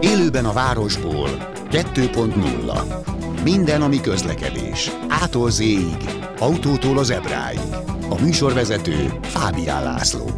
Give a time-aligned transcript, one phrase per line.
[0.00, 1.28] Élőben a városból
[1.70, 4.90] 2.0 Minden, ami közlekedés.
[5.08, 5.62] Ától z
[6.38, 7.58] autótól az ebráig.
[8.08, 10.30] A műsorvezető Fábián László.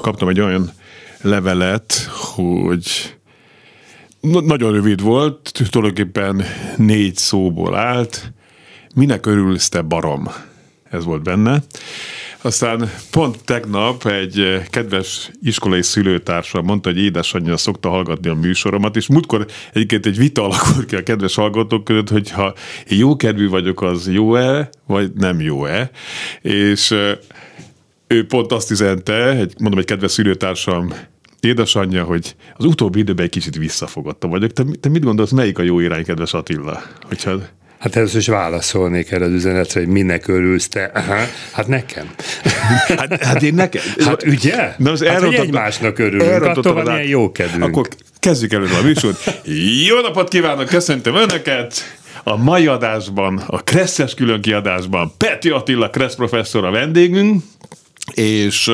[0.00, 0.70] Kaptam egy olyan
[1.20, 1.94] levelet,
[2.34, 3.16] hogy
[4.22, 6.42] nagyon rövid volt, tulajdonképpen
[6.76, 8.32] négy szóból állt.
[8.94, 10.28] Minek örülsz te barom?
[10.90, 11.62] Ez volt benne.
[12.44, 19.06] Aztán pont tegnap egy kedves iskolai szülőtársa mondta, hogy édesanyja szokta hallgatni a műsoromat, és
[19.06, 22.54] múltkor egyébként egy vita alakult ki a kedves hallgatók között, hogy ha
[22.88, 25.90] én jókedvű vagyok, az jó-e, vagy nem jó-e.
[26.40, 26.94] És
[28.06, 30.92] ő pont azt üzente, egy, mondom, egy kedves szülőtársam
[31.44, 34.52] édesanyja, hogy az utóbbi időben egy kicsit visszafogottam vagyok.
[34.52, 36.82] Te, te mit gondolsz, melyik a jó irány, kedves Attila?
[37.08, 37.40] Hogyha
[37.82, 40.90] Hát először is válaszolnék erre az üzenetre, hogy minek örülsz te.
[40.94, 42.10] Aha, hát nekem.
[42.96, 43.82] Hát, hát én nekem.
[43.98, 44.74] Hát ugye?
[44.78, 47.62] Na, az hát, hogy egymásnak örülünk, attól van ilyen jó kedvünk.
[47.62, 47.88] Akkor
[48.18, 49.40] kezdjük előtt a műsort.
[49.86, 51.74] Jó napot kívánok, köszöntöm Önöket!
[52.24, 57.42] A mai adásban, a Kresszes külön kiadásban Peti Attila Kressz professzor a vendégünk,
[58.14, 58.70] és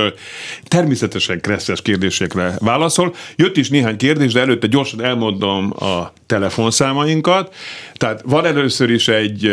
[0.64, 3.14] természetesen kresszes kérdésekre válaszol.
[3.36, 7.54] Jött is néhány kérdés, de előtte gyorsan elmondom a telefonszámainkat.
[7.94, 9.50] Tehát van először is egy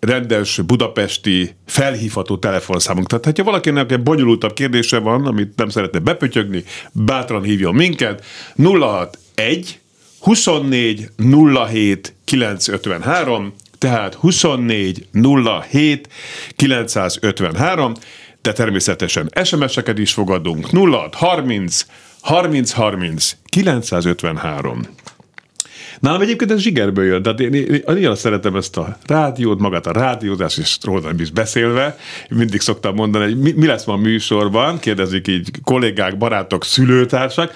[0.00, 3.06] rendes budapesti felhívható telefonszámunk.
[3.06, 8.24] Tehát, ha valakinek egy bonyolultabb kérdése van, amit nem szeretne bepötyögni, bátran hívjon minket.
[8.56, 9.80] 061
[10.20, 11.08] 24
[11.68, 15.06] 07 953, tehát 24
[15.70, 16.08] 07
[16.56, 17.94] 953,
[18.42, 20.66] de természetesen SMS-eket is fogadunk.
[20.66, 21.86] 06 30
[22.20, 24.82] 30 30 953.
[26.00, 29.92] Nálam egyébként ez zsigerből jön, tehát én, én, én szeretem ezt a rádiót, magát a
[29.92, 34.78] rádiózás, és róla is beszélve, mindig szoktam mondani, hogy mi, mi lesz ma a műsorban,
[34.78, 37.54] kérdezik így kollégák, barátok, szülőtársak,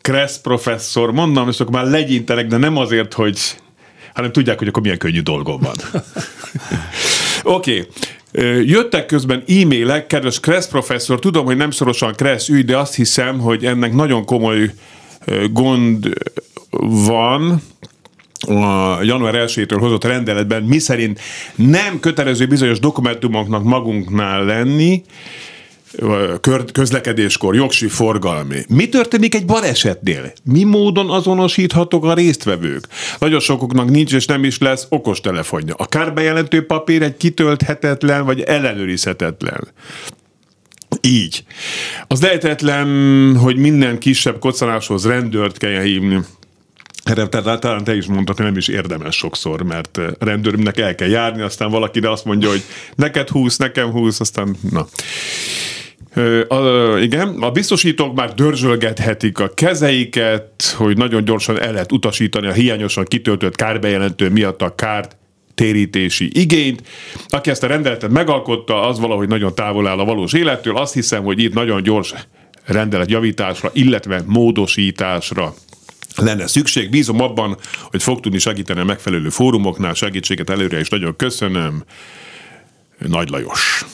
[0.00, 3.38] Kressz professzor, mondom, és akkor már legyintenek, de nem azért, hogy
[4.14, 5.74] hanem tudják, hogy akkor milyen könnyű dolgom van.
[7.42, 7.88] Oké, okay.
[8.64, 13.38] Jöttek közben e-mailek, kedves Kressz professzor, tudom, hogy nem szorosan Kressz ügy, de azt hiszem,
[13.38, 14.70] hogy ennek nagyon komoly
[15.50, 16.08] gond
[17.06, 17.62] van,
[18.46, 21.20] a január 1-től hozott rendeletben, mi szerint
[21.54, 25.02] nem kötelező bizonyos dokumentumoknak magunknál lenni,
[26.72, 28.58] közlekedéskor, jogsi forgalmi.
[28.68, 30.32] Mi történik egy balesetnél?
[30.44, 32.88] Mi módon azonosíthatók a résztvevők?
[33.18, 35.74] Nagyon sokuknak nincs és nem is lesz okostelefonja.
[35.76, 39.68] A kárbejelentő papír egy kitölthetetlen vagy ellenőrizhetetlen.
[41.00, 41.44] Így.
[42.06, 42.88] Az lehetetlen,
[43.36, 46.20] hogy minden kisebb koccanáshoz rendőrt kell hívni.
[47.04, 51.42] Erre talán te is mondtad, hogy nem is érdemes sokszor, mert rendőrnek el kell járni,
[51.42, 52.62] aztán valaki azt mondja, hogy
[52.94, 54.86] neked húsz, nekem húsz, aztán na.
[56.48, 62.52] A, igen, a biztosítók már dörzsölgethetik a kezeiket, hogy nagyon gyorsan el lehet utasítani a
[62.52, 65.16] hiányosan kitöltött kárbejelentő miatt a kárt
[65.54, 66.82] térítési igényt.
[67.28, 70.76] Aki ezt a rendeletet megalkotta, az valahogy nagyon távol áll a valós élettől.
[70.76, 72.14] Azt hiszem, hogy itt nagyon gyors
[72.64, 75.54] rendelet javításra, illetve módosításra
[76.16, 76.90] lenne szükség.
[76.90, 81.84] Bízom abban, hogy fog tudni segíteni a megfelelő fórumoknál, segítséget előre is nagyon köszönöm.
[82.98, 83.84] Nagy Lajos.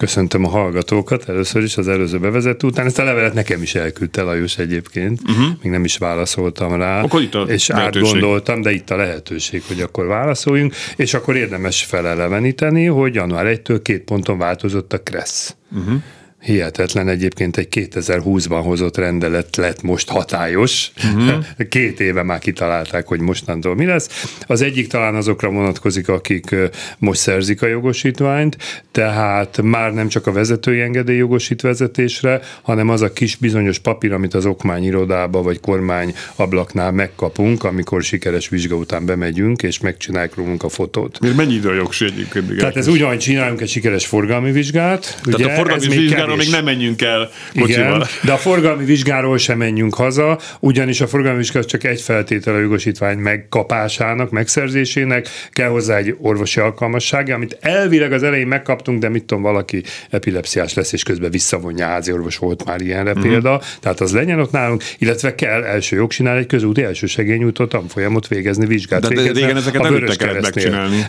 [0.00, 2.86] Köszöntöm a hallgatókat először is az előző bevezető után.
[2.86, 5.46] Ezt a levelet nekem is elküldte Lajos egyébként, uh-huh.
[5.62, 8.06] még nem is válaszoltam rá, akkor itt a és lehetőség.
[8.06, 13.80] átgondoltam, de itt a lehetőség, hogy akkor válaszoljunk, és akkor érdemes feleleveníteni, hogy január 1-től
[13.82, 15.54] két ponton változott a Kressz.
[15.70, 16.02] Uh-huh
[16.40, 20.90] Hihetetlen egyébként egy 2020-ban hozott rendelet lett most hatályos.
[21.04, 21.44] Uh-huh.
[21.68, 24.26] Két éve már kitalálták, hogy mostantól mi lesz.
[24.46, 26.54] Az egyik talán azokra vonatkozik, akik
[26.98, 28.56] most szerzik a jogosítványt,
[28.92, 34.12] tehát már nem csak a vezetői engedély jogosít vezetésre, hanem az a kis bizonyos papír,
[34.12, 40.62] amit az okmányirodába vagy kormány ablaknál megkapunk, amikor sikeres vizsga után bemegyünk, és megcsináljuk rólunk
[40.62, 41.20] a fotót.
[41.20, 42.56] Miért mennyi idő a egyébként?
[42.56, 45.20] Tehát ez úgy, hogy csinálunk egy sikeres forgalmi vizsgát.
[45.22, 47.30] Tehát ugye, a forgalmi vizsgát vizsgáról még nem menjünk el
[47.60, 47.94] kocsival.
[47.94, 52.54] Igen, de a forgalmi vizsgáról sem menjünk haza, ugyanis a forgalmi vizsgálat csak egy feltétel
[52.54, 59.08] a jogosítvány megkapásának, megszerzésének, kell hozzá egy orvosi alkalmasság, amit elvileg az elején megkaptunk, de
[59.08, 63.26] mit tudom, valaki epilepsziás lesz, és közben visszavonja házi orvos, volt már ilyenre uh-huh.
[63.26, 68.28] példa, tehát az legyen ott nálunk, illetve kell első jogsinál egy közúti első segélynyújtó tanfolyamot
[68.28, 69.40] végezni, vizsgát de, de, végezni.
[69.40, 71.06] régen ezeket nem kellett megcsinálni.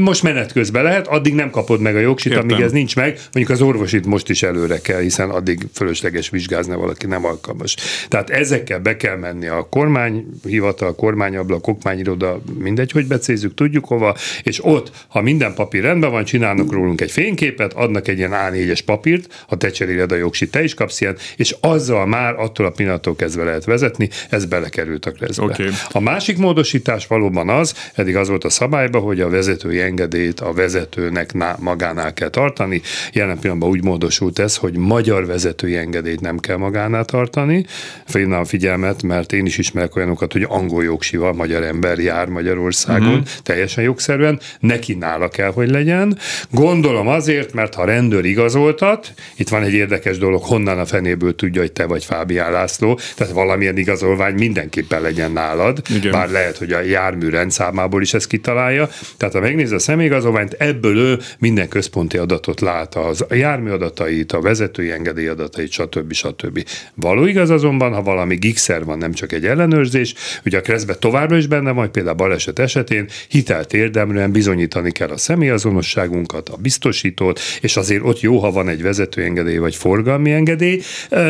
[0.00, 2.48] Most menet közben lehet, addig nem kapod meg a jogsit, Értem.
[2.48, 6.30] amíg ez nincs meg, mondjuk az orvosit most is elő előre kell, hiszen addig fölösleges
[6.30, 7.76] vizsgázni valaki nem alkalmas.
[8.08, 14.64] Tehát ezekkel be kell menni a kormányhivatal, kormányablak, okmányiroda, mindegy, hogy becézzük, tudjuk hova, és
[14.64, 19.44] ott, ha minden papír rendben van, csinálnak rólunk egy fényképet, adnak egy ilyen A4-es papírt,
[19.48, 23.16] ha te cseréled a jogsi, te is kapsz ilyen, és azzal már attól a pillanattól
[23.16, 25.42] kezdve lehet vezetni, ez belekerült a kreszbe.
[25.42, 25.68] Okay.
[25.90, 30.52] A másik módosítás valóban az, eddig az volt a szabályban, hogy a vezetői engedélyt a
[30.52, 32.82] vezetőnek magánál kell tartani.
[33.12, 37.64] Jelen pillanatban úgy módosult ez, hogy magyar vezetői engedélyt nem kell magánál tartani.
[38.06, 43.08] Félnem a figyelmet, mert én is ismerek olyanokat, hogy angol jogsival magyar ember jár Magyarországon,
[43.08, 43.26] uh-huh.
[43.42, 46.18] teljesen jogszerűen, neki nála kell, hogy legyen.
[46.50, 51.60] Gondolom azért, mert ha rendőr igazoltat, itt van egy érdekes dolog, honnan a fenéből tudja,
[51.60, 56.12] hogy te vagy Fábián László, tehát valamilyen igazolvány mindenképpen legyen nálad, Igen.
[56.12, 58.88] bár lehet, hogy a jármű rendszámából is ezt kitalálja.
[59.16, 64.32] Tehát ha megnéz a személyigazolványt, ebből ő minden központi adatot lát, az a jármű adatait,
[64.38, 66.12] a vezetői engedély adatait, stb.
[66.12, 66.64] stb.
[66.94, 70.14] Való igaz azonban, ha valami gigszer van, nem csak egy ellenőrzés,
[70.44, 75.16] ugye a kreszbe továbbra is benne van, például baleset esetén hitelt érdemlően bizonyítani kell a
[75.16, 80.80] személyazonosságunkat, a biztosítót, és azért ott jó, ha van egy vezetőengedély vagy forgalmi engedély.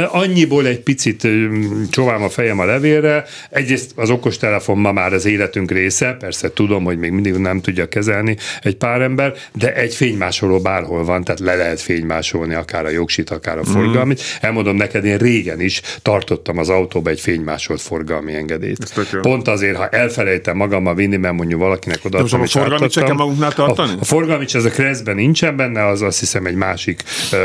[0.09, 1.29] Annyiból egy picit
[1.91, 3.25] csovám a fejem a levélre.
[3.51, 7.89] Egyrészt az okostelefon ma már az életünk része, persze tudom, hogy még mindig nem tudja
[7.89, 12.91] kezelni egy pár ember, de egy fénymásoló bárhol van, tehát le lehet fénymásolni akár a
[12.99, 14.21] jogsit, akár a forgalmit.
[14.21, 14.47] Mm.
[14.47, 19.09] Elmondom neked, én régen is tartottam az autóba egy fénymásolt forgalmi engedélyt.
[19.21, 23.93] Pont azért, ha elfelejtem magammal vinni, mert mondjuk valakinek oda a forgalmi kell magunknál tartani?
[23.93, 27.03] A, a forgalmi ez a kreszben nincsen benne, az azt hiszem egy másik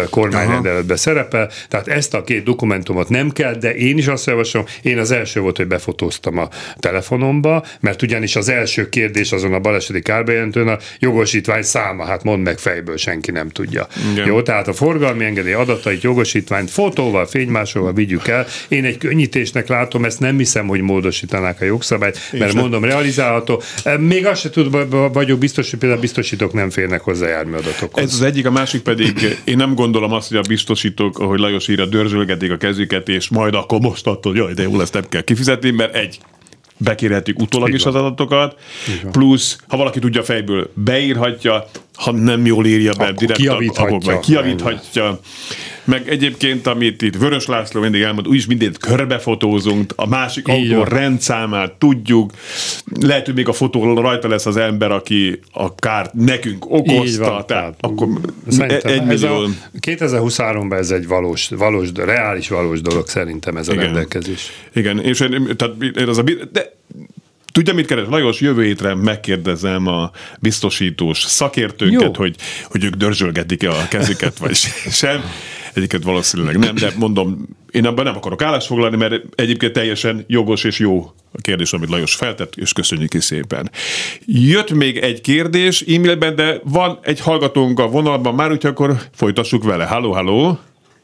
[0.10, 4.98] kormányrendeletben szerepel, tehát ezt a két dokumentumot nem kell, de én is azt javaslom, én
[4.98, 10.02] az első volt, hogy befotóztam a telefonomba, mert ugyanis az első kérdés azon a baleseti
[10.02, 13.88] kárbejelentőn a jogosítvány száma, hát mondd meg fejből, senki nem tudja.
[14.12, 14.26] Igen.
[14.26, 18.46] Jó, tehát a forgalmi engedély adatait, jogosítványt fotóval, fénymásolva vigyük el.
[18.68, 23.62] Én egy könnyítésnek látom, ezt nem hiszem, hogy módosítanák a jogszabályt, mert mondom, realizálható.
[24.00, 28.04] Még azt se tud, vagyok biztos, hogy például biztosítók nem férnek hozzá jármű adatokhoz.
[28.04, 31.68] Ez az egyik, a másik pedig én nem gondolom azt, hogy a biztosítók, ahogy Lajos
[31.68, 35.22] írja, dörzsölgetik a kezüket, és majd akkor most attól, hogy de jó lesz, nem kell
[35.22, 36.20] kifizetni, mert egy
[36.78, 38.56] bekérhetjük utólag is az adatokat,
[39.12, 43.96] plusz ha valaki tudja fejből, beírhatja, ha nem jól írja be, akkor direkt kiavíthatja.
[43.96, 45.20] Akkor kiavíthatja.
[45.86, 50.80] Meg egyébként, amit itt Vörös László mindig elmond, úgyis mindent körbefotózunk, a másik Így autó
[50.80, 50.90] van.
[50.90, 52.32] rendszámát tudjuk,
[53.00, 57.46] lehet, hogy még a fotó rajta lesz az ember, aki a kárt nekünk okozta, van,
[57.46, 58.08] tehát akkor
[58.84, 59.48] egy millió...
[59.80, 63.84] 2023-ban ez egy valós, valós, reális valós dolog szerintem ez a Igen.
[63.86, 64.52] rendelkezés.
[64.74, 65.18] Igen, és
[65.56, 66.74] tehát az a, de
[67.54, 68.08] Tudja, mit keres?
[68.10, 72.36] Lajos, jövő hétre megkérdezem a biztosítós szakértőket, hogy,
[72.72, 74.56] hogy ők dörzsölgetik-e a kezüket, vagy
[75.02, 75.24] sem.
[75.74, 80.80] Egyiket valószínűleg nem, de mondom, én abban nem akarok állásfoglalni, mert egyébként teljesen jogos és
[80.80, 81.00] jó
[81.34, 83.70] a kérdés, amit Lajos feltett, és köszönjük ki szépen.
[84.26, 89.64] Jött még egy kérdés e-mailben, de van egy hallgatónk a vonalban már, úgyhogy akkor folytassuk
[89.64, 89.86] vele.
[89.86, 90.60] Halló, halló!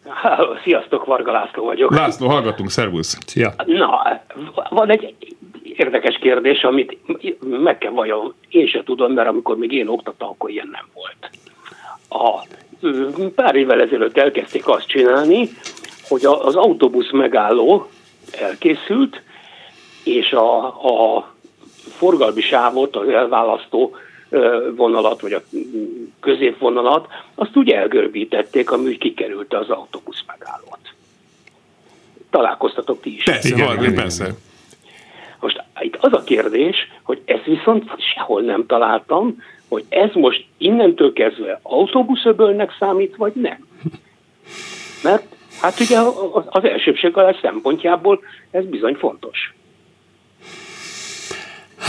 [0.05, 1.95] Halló, sziasztok, Varga László vagyok.
[1.95, 3.17] László, hallgatunk, szervusz.
[3.25, 3.53] Szia.
[3.65, 4.21] Na,
[4.69, 5.15] van egy
[5.79, 6.97] érdekes kérdés, amit
[7.61, 11.29] meg kell vajon, én sem tudom, mert amikor még én oktattam, akkor ilyen nem volt.
[12.09, 12.47] A,
[13.35, 15.49] pár évvel ezelőtt elkezdték azt csinálni,
[16.07, 17.89] hogy az autóbusz megálló
[18.39, 19.21] elkészült,
[20.03, 21.33] és a, a
[21.97, 23.95] forgalmi sávot, az elválasztó
[24.75, 25.41] vonalat, vagy a
[26.19, 30.79] középvonalat, azt úgy elgörbítették, ami úgy kikerülte az autóbusz megállót.
[32.29, 33.23] Találkoztatok ti is.
[33.23, 34.35] Persze, igen, igen, persze.
[35.39, 37.83] Most itt az a kérdés, hogy ezt viszont
[38.15, 43.67] sehol nem találtam, hogy ez most innentől kezdve autóbuszöbölnek számít, vagy nem.
[45.03, 45.99] Mert hát ugye
[46.49, 48.19] az elsőbségalás szempontjából
[48.51, 49.53] ez bizony fontos.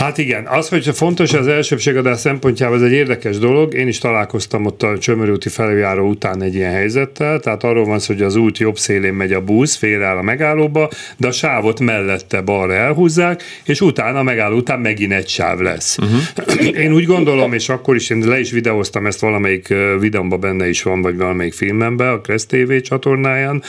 [0.01, 3.73] Hát igen, az, hogy fontos az elsőbségadás szempontjából, ez egy érdekes dolog.
[3.73, 8.13] Én is találkoztam ott a Csömörúti felüljáró után egy ilyen helyzettel, tehát arról van szó,
[8.13, 12.41] hogy az út jobb szélén megy a busz, félreáll a megállóba, de a sávot mellette
[12.41, 15.97] balra elhúzzák, és utána a megálló után megint egy sáv lesz.
[15.97, 16.77] Uh-huh.
[16.77, 20.83] Én úgy gondolom, és akkor is én le is videóztam ezt valamelyik videómban benne is
[20.83, 23.63] van, vagy valamelyik filmemben, a Kressz TV csatornáján,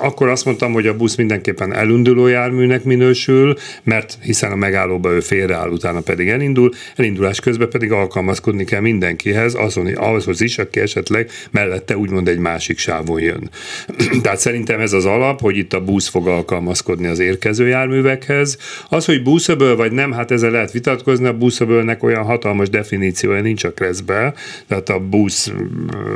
[0.00, 5.20] akkor azt mondtam, hogy a busz mindenképpen elinduló járműnek minősül, mert hiszen a megállóba ő
[5.20, 10.80] fél félreáll, utána pedig elindul, elindulás közben pedig alkalmazkodni kell mindenkihez, azon, ahhoz is, aki
[10.80, 13.50] esetleg mellette úgymond egy másik sávon jön.
[14.22, 18.58] Tehát szerintem ez az alap, hogy itt a busz fog alkalmazkodni az érkező járművekhez.
[18.88, 23.64] Az, hogy buszöböl vagy nem, hát ezzel lehet vitatkozni, a buszöbölnek olyan hatalmas definíciója nincs
[23.64, 24.34] a kreszbe,
[24.68, 25.52] tehát a busz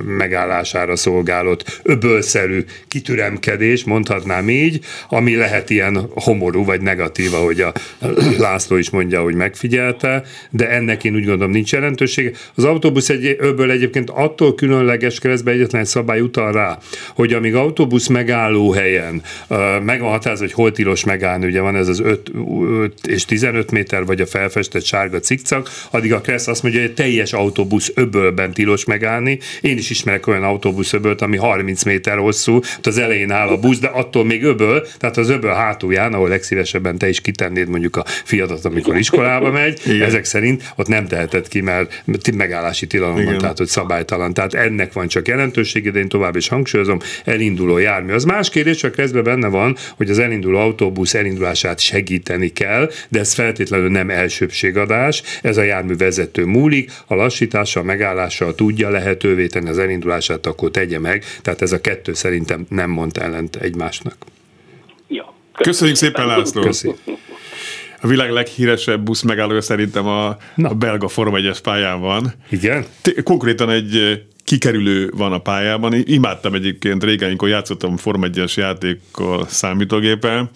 [0.04, 7.72] megállására szolgálott öbölszerű kitüremkedés, mondhatnám így, ami lehet ilyen homorú vagy negatív, ahogy a
[8.38, 12.30] László is mondja, hogy megfigyelte, de ennek én úgy gondolom nincs jelentősége.
[12.54, 16.78] Az autóbusz egy öböl egyébként attól különleges keresztbe egyetlen szabály utal rá,
[17.14, 19.22] hogy amíg autóbusz megálló helyen
[19.84, 22.30] meg van határozva, hogy hol tilos megállni, ugye van ez az 5,
[22.70, 26.94] 5 és 15 méter, vagy a felfestett sárga cikcak, addig a Kressz azt mondja, hogy
[26.94, 29.38] teljes autóbusz öbölben tilos megállni.
[29.60, 33.78] Én is ismerek olyan autóbusz öbölt, ami 30 méter hosszú, az elején áll a busz,
[33.78, 38.04] de attól még öböl, tehát az öböl hátulján, ahol legszívesebben te is kitennéd mondjuk a
[38.24, 40.02] fiadat, amikor iskolába megy, Igen.
[40.02, 44.34] ezek szerint ott nem teheted ki, mert megállási tilalom van, tehát hogy szabálytalan.
[44.34, 48.12] Tehát ennek van csak jelentősége, de én tovább is hangsúlyozom, elinduló jármű.
[48.12, 53.18] Az más kérdés, csak kezdve benne van, hogy az elinduló autóbusz elindulását segíteni kell, de
[53.18, 59.68] ez feltétlenül nem elsőbségadás, ez a jármű vezető múlik, a lassítással, megállással tudja lehetővé tenni
[59.68, 61.24] az elindulását, akkor tegye meg.
[61.42, 64.16] Tehát ez a kettő szerintem nem mond ellent egymásnak.
[65.08, 65.34] Ja.
[65.52, 66.62] Köszönjük szépen, László!
[66.62, 67.19] Köszönjük
[68.00, 72.32] a világ leghíresebb busz megállója szerintem a, a belga Forma 1 pályán van.
[72.48, 72.84] Igen?
[73.22, 75.94] Konkrétan egy kikerülő van a pályában.
[76.04, 80.50] Imádtam egyébként régen, amikor játszottam Form 1 játékkal számítógépen,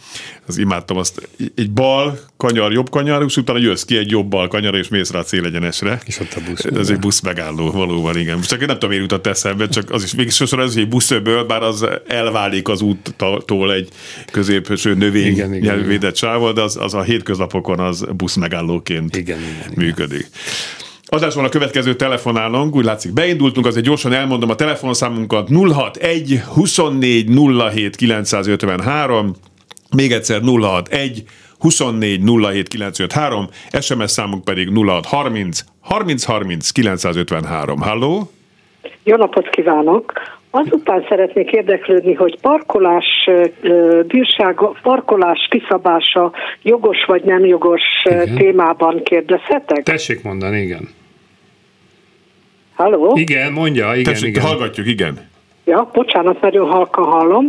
[0.47, 1.29] az imádtam azt.
[1.55, 5.11] Egy bal kanyar, jobb kanyar, és utána jössz ki egy jobb bal kanyar, és mész
[5.11, 6.01] rá a célegyenesre.
[6.05, 6.65] És ott a busz.
[6.65, 8.41] Ez egy busz megálló, valóban, igen.
[8.41, 10.89] Csak én nem tudom, miért jutott eszembe, csak az is végig sokszor ez, hogy egy
[10.89, 13.89] buszöből, bár az elválik az úttól egy
[14.31, 20.19] középső növény nyelvédett sávval, de az, az a hétköznapokon az busz megállóként igen, igen, működik.
[20.19, 20.83] Igen.
[21.15, 27.29] Adásban a következő telefonálunk, úgy látszik beindultunk, azért gyorsan elmondom a telefonszámunkat 061 24
[27.73, 29.33] 07 953,
[29.97, 31.23] még egyszer 061
[31.59, 33.49] 24 07 953,
[33.81, 37.81] SMS számunk pedig 06 30 30 30 953.
[37.81, 38.31] Halló?
[39.03, 40.13] Jó napot kívánok!
[40.51, 43.29] Azután szeretnék érdeklődni, hogy parkolás
[44.07, 48.35] bírsága, parkolás kiszabása jogos vagy nem jogos igen.
[48.35, 49.83] témában kérdezhetek?
[49.83, 50.89] Tessék mondani, igen.
[52.75, 53.17] Halló?
[53.17, 54.43] Igen, mondja, igen, Tessék, igen.
[54.43, 55.29] hallgatjuk, igen.
[55.65, 57.47] Ja, bocsánat, nagyon halkan hallom.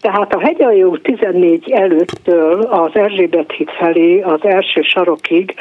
[0.00, 5.54] Tehát a hegyaljó 14 előttől az Erzsébet híd felé az első sarokig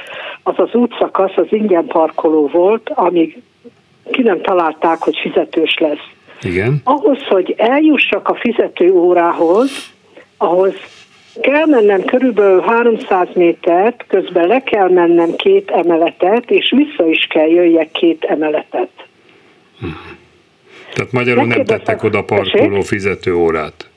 [0.43, 3.41] az az útszakasz az ingyen parkoló volt, amíg
[4.11, 6.09] ki nem találták, hogy fizetős lesz.
[6.41, 6.81] Igen.
[6.83, 9.91] Ahhoz, hogy eljussak a fizető órához,
[10.37, 10.73] ahhoz
[11.41, 17.47] kell mennem körülbelül 300 métert, közben le kell mennem két emeletet, és vissza is kell
[17.47, 18.89] jöjjek két emeletet.
[19.79, 19.97] Hmm.
[20.93, 23.89] Tehát magyarul nem tettek oda parkoló fizetőórát.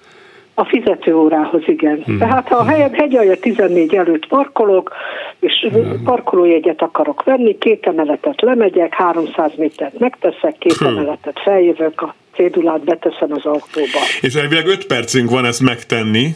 [0.55, 2.03] A fizetőórához, igen.
[2.05, 2.19] Hmm.
[2.19, 4.93] Tehát ha a helyem hegyalja 14 előtt parkolok,
[5.41, 6.03] és hmm.
[6.03, 10.87] parkolójegyet akarok venni, két emeletet lemegyek, 300 métert megteszek, két hmm.
[10.89, 13.99] emeletet feljövök, a cédulát beteszem az autóba.
[14.21, 16.35] És elvileg 5 percünk van ezt megtenni,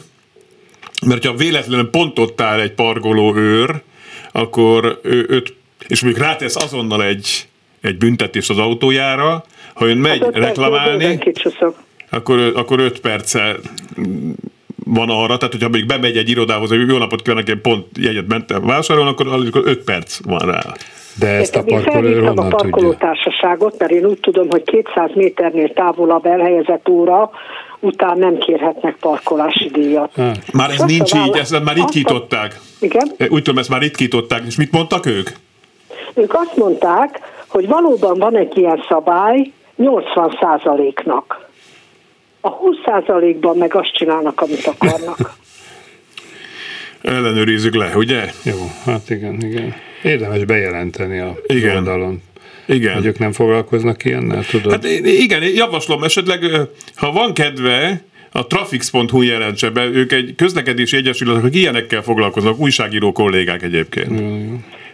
[1.07, 3.83] mert ha véletlenül pont ott áll egy parkoló őr,
[4.33, 5.55] akkor ő, őt,
[5.89, 7.49] és mondjuk rátesz azonnal egy,
[7.81, 9.45] egy büntetést az autójára,
[9.75, 11.19] ha ön megy hát reklamálni,
[12.11, 13.57] akkor, akkor öt perce
[14.85, 18.29] van arra, tehát hogyha még bemegy egy irodához, hogy jó napot kívánok, én pont jegyet
[18.29, 20.63] mentem vásárolni, akkor, akkor öt perc van rá.
[21.19, 26.27] De ezt a parkolőr honnan a parkolótársaságot, mert én úgy tudom, hogy 200 méternél távolabb
[26.27, 27.31] elhelyezett óra
[27.81, 30.13] után nem kérhetnek parkolási díjat.
[30.15, 30.33] Ha.
[30.53, 32.61] Már ez nincs így, ezt már ritkították.
[32.81, 33.11] Igen?
[33.19, 35.29] Úgy tudom, ezt már ritkították, és mit mondtak ők?
[36.15, 41.47] Ők azt mondták, hogy valóban van egy ilyen szabály 80% nak
[42.41, 45.19] A 20% ban meg azt csinálnak, amit akarnak.
[47.03, 48.31] Ellenőrizzük le, ugye?
[48.45, 49.75] Jó, hát igen, igen.
[50.03, 51.77] Érdemes bejelenteni a igen.
[51.77, 52.23] oldalon.
[52.69, 52.95] Igen.
[52.95, 54.73] Hogy ők nem foglalkoznak ilyennel, tudod?
[54.73, 56.41] Hát igen, javaslom esetleg,
[56.95, 63.13] ha van kedve, a Trafix.hu jelentse be, ők egy közlekedési egyesület, akik ilyenekkel foglalkoznak, újságíró
[63.13, 64.23] kollégák egyébként.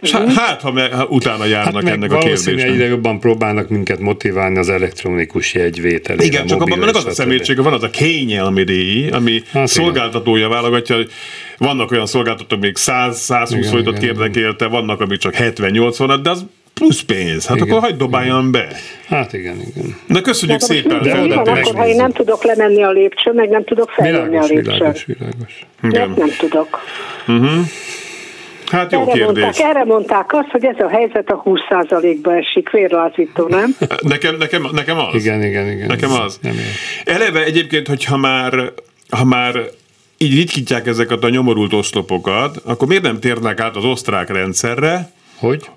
[0.01, 2.61] És hát, ha, me, ha utána járnak hát ennek a kérdésnek.
[2.61, 6.25] egyre jobban próbálnak minket motiválni az elektronikus jegyvételére.
[6.25, 10.95] Igen, csak abban az a szemétsége, van az a kényelmi díj, ami hát szolgáltatója válogatja,
[10.95, 11.11] hogy
[11.57, 17.01] vannak olyan szolgáltatók, még 100-120 forintot kérnek érte, vannak, amik csak 70-80, de az plusz
[17.01, 17.45] pénz.
[17.45, 18.67] Hát igen, akkor hagyd dobáljam be.
[19.07, 19.95] Hát igen, igen.
[20.07, 21.01] De köszönjük de szépen.
[21.01, 24.37] De mi van akkor, ha én nem tudok lemenni a lépcsőn, meg nem tudok feljönni
[24.37, 24.73] a lépcsőn?
[24.73, 25.65] Világos, világos.
[25.83, 26.13] Igen.
[26.17, 26.79] nem tudok.
[27.27, 27.65] Uh-huh.
[28.71, 29.43] Hát jó erre kérdés.
[29.43, 33.75] Mondták, erre mondták azt, hogy ez a helyzet a 20%-ba esik, vérlázító, nem?
[34.01, 35.13] Nekem, nekem, nekem az.
[35.13, 35.87] Igen, igen, igen.
[35.87, 36.39] Nekem az.
[36.41, 37.13] Nem jó.
[37.13, 38.53] Eleve egyébként, hogyha már,
[39.09, 39.59] ha már
[40.17, 45.69] így ritkítják ezeket a nyomorult oszlopokat, akkor miért nem térnek át az osztrák rendszerre, Hogy?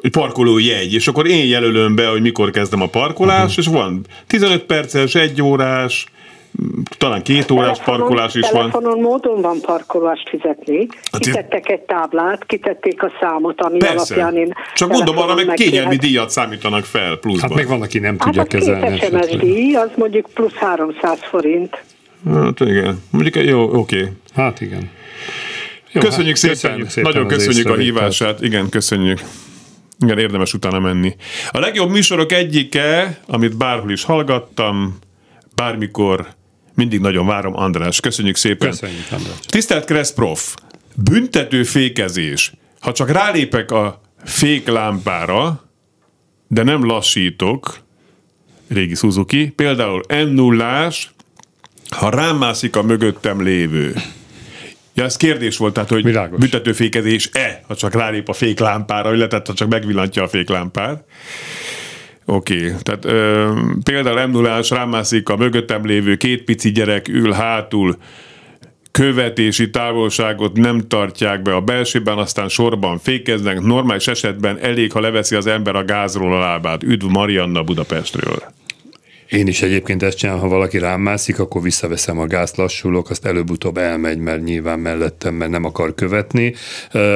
[0.00, 3.74] Hogy parkoló jegy, és akkor én jelölöm be, hogy mikor kezdem a parkolást, uh-huh.
[3.74, 6.06] és van 15 perces, egy órás,
[6.98, 8.70] talán két órás parkolás is van.
[8.70, 10.86] Telefonon módon van parkolást fizetni.
[11.12, 14.14] Hát Kitettek egy táblát, kitették a számot, ami Persze.
[14.14, 17.48] alapján én Csak mondom, arra telefonon meg kényelmi díjat számítanak fel pluszban.
[17.48, 18.96] Hát meg van, aki nem Hát tudja a két kezelni.
[18.96, 19.40] SMS esetleg.
[19.40, 21.84] díj, az mondjuk plusz 300 forint.
[22.32, 23.02] Hát igen.
[23.10, 24.12] Mondjuk jó, oké.
[24.34, 24.90] Hát igen.
[25.92, 26.86] Jó, Köszönjük, hát szépen.
[27.02, 28.42] Nagyon az köszönjük a hívását.
[28.42, 29.20] Igen, köszönjük.
[30.00, 31.16] Igen, érdemes utána menni.
[31.50, 34.98] A legjobb műsorok egyike, amit bárhol is hallgattam,
[35.54, 36.28] bármikor,
[36.74, 38.00] mindig nagyon várom, András.
[38.00, 38.70] Köszönjük szépen.
[38.70, 39.38] Köszönjük, András.
[39.46, 40.54] Tisztelt Kressz prof,
[40.94, 42.52] büntető fékezés.
[42.80, 45.64] Ha csak rálépek a féklámpára,
[46.48, 47.78] de nem lassítok,
[48.68, 50.90] régi Suzuki, például n 0
[51.88, 53.94] ha rám mászik a mögöttem lévő.
[54.98, 56.38] Ja, ez kérdés volt, tehát, hogy Világos.
[56.38, 61.04] büntetőfékezés-e, ha csak rálép a féklámpára, illetve ha csak megvillantja a féklámpát.
[62.24, 62.72] Oké, okay.
[62.82, 63.50] tehát ö,
[63.82, 67.96] például m 0 rámászik a mögöttem lévő két pici gyerek ül hátul,
[68.90, 73.60] követési távolságot nem tartják be a belsőben, aztán sorban fékeznek.
[73.60, 76.82] Normális esetben elég, ha leveszi az ember a gázról a lábát.
[76.82, 78.42] Üdv Marianna Budapestről.
[79.28, 83.26] Én is egyébként ezt csinálom, ha valaki rám mászik, akkor visszaveszem a gázt, lassulok, azt
[83.26, 86.54] előbb-utóbb elmegy, mert nyilván mellettem, mert nem akar követni.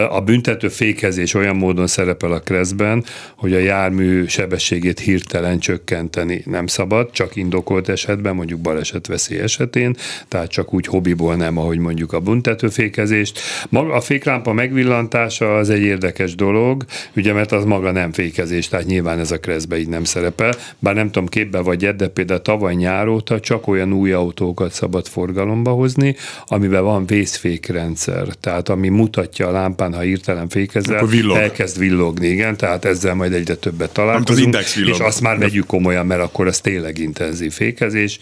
[0.08, 3.04] A büntető fékezés olyan módon szerepel a kreszben,
[3.36, 9.96] hogy a jármű sebességét hirtelen csökkenteni nem szabad, csak indokolt esetben, mondjuk balesetveszély esetén,
[10.28, 13.40] tehát csak úgy hobbiból nem, ahogy mondjuk a büntetőfékezést.
[13.68, 16.84] Maga a féklámpa megvillantása az egy érdekes dolog,
[17.16, 20.94] ugye, mert az maga nem fékezés, tehát nyilván ez a kreszbe így nem szerepel, bár
[20.94, 25.70] nem tudom képbe vagy de például tavaly nyár óta csak olyan új autókat szabad forgalomba
[25.70, 26.16] hozni,
[26.46, 31.36] amiben van vészfékrendszer, tehát ami mutatja a lámpán, ha hirtelen fékezel, Akkor villog.
[31.36, 34.94] elkezd villogni, igen, tehát ezzel majd egyre többet Mint az találkozunk, index villog.
[34.94, 38.18] és azt már vegyük komolyan, mert akkor az tényleg intenzív fékezés,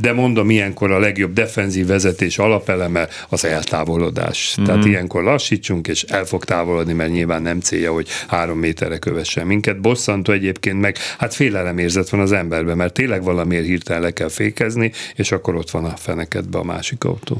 [0.00, 4.56] de mondom, ilyenkor a legjobb defenzív vezetés alapeleme az eltávolodás.
[4.60, 4.64] Mm.
[4.64, 9.46] Tehát ilyenkor lassítsunk, és el fog távolodni, mert nyilván nem célja, hogy három méterre kövessen
[9.46, 9.80] minket.
[9.80, 14.92] Bosszantó egyébként meg, hát félelemérzet van az emberben, mert tényleg valamiért hirtelen le kell fékezni,
[15.16, 17.36] és akkor ott van a fenekedbe a másik autó.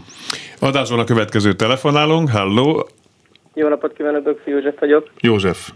[0.61, 2.31] Adásban a következő telefonálunk.
[2.31, 2.89] Halló,
[3.55, 5.11] Jó napot kívánok, Bökfi József vagyok.
[5.21, 5.71] József.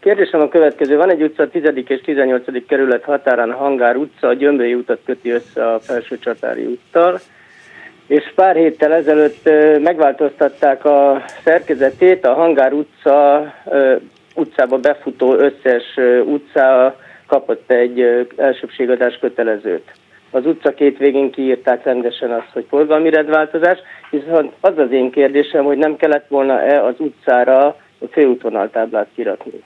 [0.00, 0.96] Kérdésem a következő.
[0.96, 1.62] Van egy utca a 10.
[1.86, 2.66] és 18.
[2.66, 7.20] kerület határán, a Hangár utca, a Gyömbői utat köti össze a Felső Csatári úttal,
[8.06, 9.48] és pár héttel ezelőtt
[9.82, 13.44] megváltoztatták a szerkezetét, a Hangár utca
[14.34, 16.96] utcába befutó összes utca
[17.34, 18.00] kapott egy
[18.36, 19.92] elsőbségadás kötelezőt.
[20.30, 23.78] Az utca két végén kiírták rendesen azt, hogy forgalmi rendváltozás,
[24.10, 27.66] viszont az az én kérdésem, hogy nem kellett volna-e az utcára
[27.98, 29.62] a főútvonaltáblát kirakni.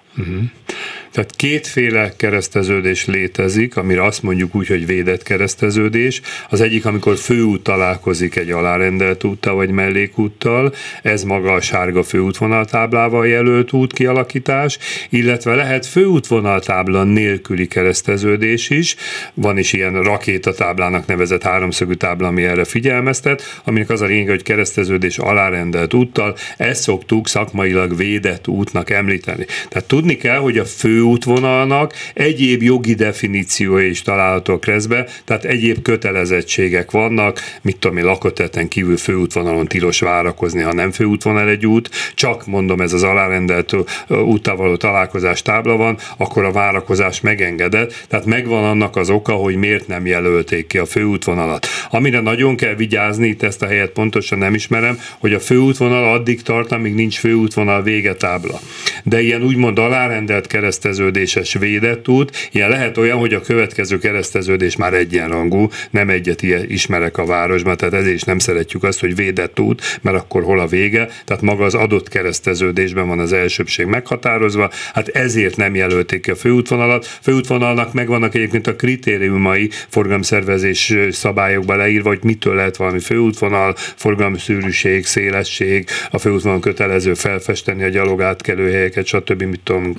[1.13, 6.21] Tehát kétféle kereszteződés létezik, amire azt mondjuk úgy, hogy védett kereszteződés.
[6.49, 13.27] Az egyik, amikor főút találkozik egy alárendelt úttal vagy mellékúttal, ez maga a sárga főútvonaltáblával
[13.27, 18.97] jelölt út kialakítás, illetve lehet főútvonaltábla nélküli kereszteződés is.
[19.35, 24.43] Van is ilyen rakétatáblának nevezett háromszögű tábla, ami erre figyelmeztet, aminek az a lényeg, hogy
[24.43, 29.47] kereszteződés alárendelt úttal, ezt szoktuk szakmailag védett útnak említeni.
[29.69, 30.65] Tehát tudni kell, hogy a
[30.99, 38.69] főútvonalnak egyéb jogi definíciója is található kreszbe, tehát egyéb kötelezettségek vannak, mit tudom én, lakoteten
[38.69, 43.77] kívül főútvonalon tilos várakozni, ha nem főútvonal egy út, csak mondom, ez az alárendelt
[44.09, 49.57] úttal való találkozás tábla van, akkor a várakozás megengedett, tehát megvan annak az oka, hogy
[49.57, 51.67] miért nem jelölték ki a főútvonalat.
[51.91, 56.43] Amire nagyon kell vigyázni, itt ezt a helyet pontosan nem ismerem, hogy a főútvonal addig
[56.43, 58.61] tart, amíg nincs főútvonal végetábla.
[59.05, 60.47] De ilyen úgymond alárendelt
[60.89, 66.65] kereszteződéses védett út, ilyen lehet olyan, hogy a következő kereszteződés már egyenrangú, nem egyet ilyen
[66.69, 70.61] ismerek a városban, tehát ezért is nem szeretjük azt, hogy védett út, mert akkor hol
[70.61, 76.23] a vége, tehát maga az adott kereszteződésben van az elsőbség meghatározva, hát ezért nem jelölték
[76.23, 77.07] ki a főútvonalat.
[77.23, 85.89] Főútvonalnak megvannak egyébként a kritériumai forgalomszervezés szabályokba leírva, hogy mitől lehet valami főútvonal, forgalomszűrűség, szélesség,
[86.11, 89.43] a főútvonal kötelező felfesteni a gyalog átkelőhelyeket, stb.
[89.43, 89.95] mit tudom,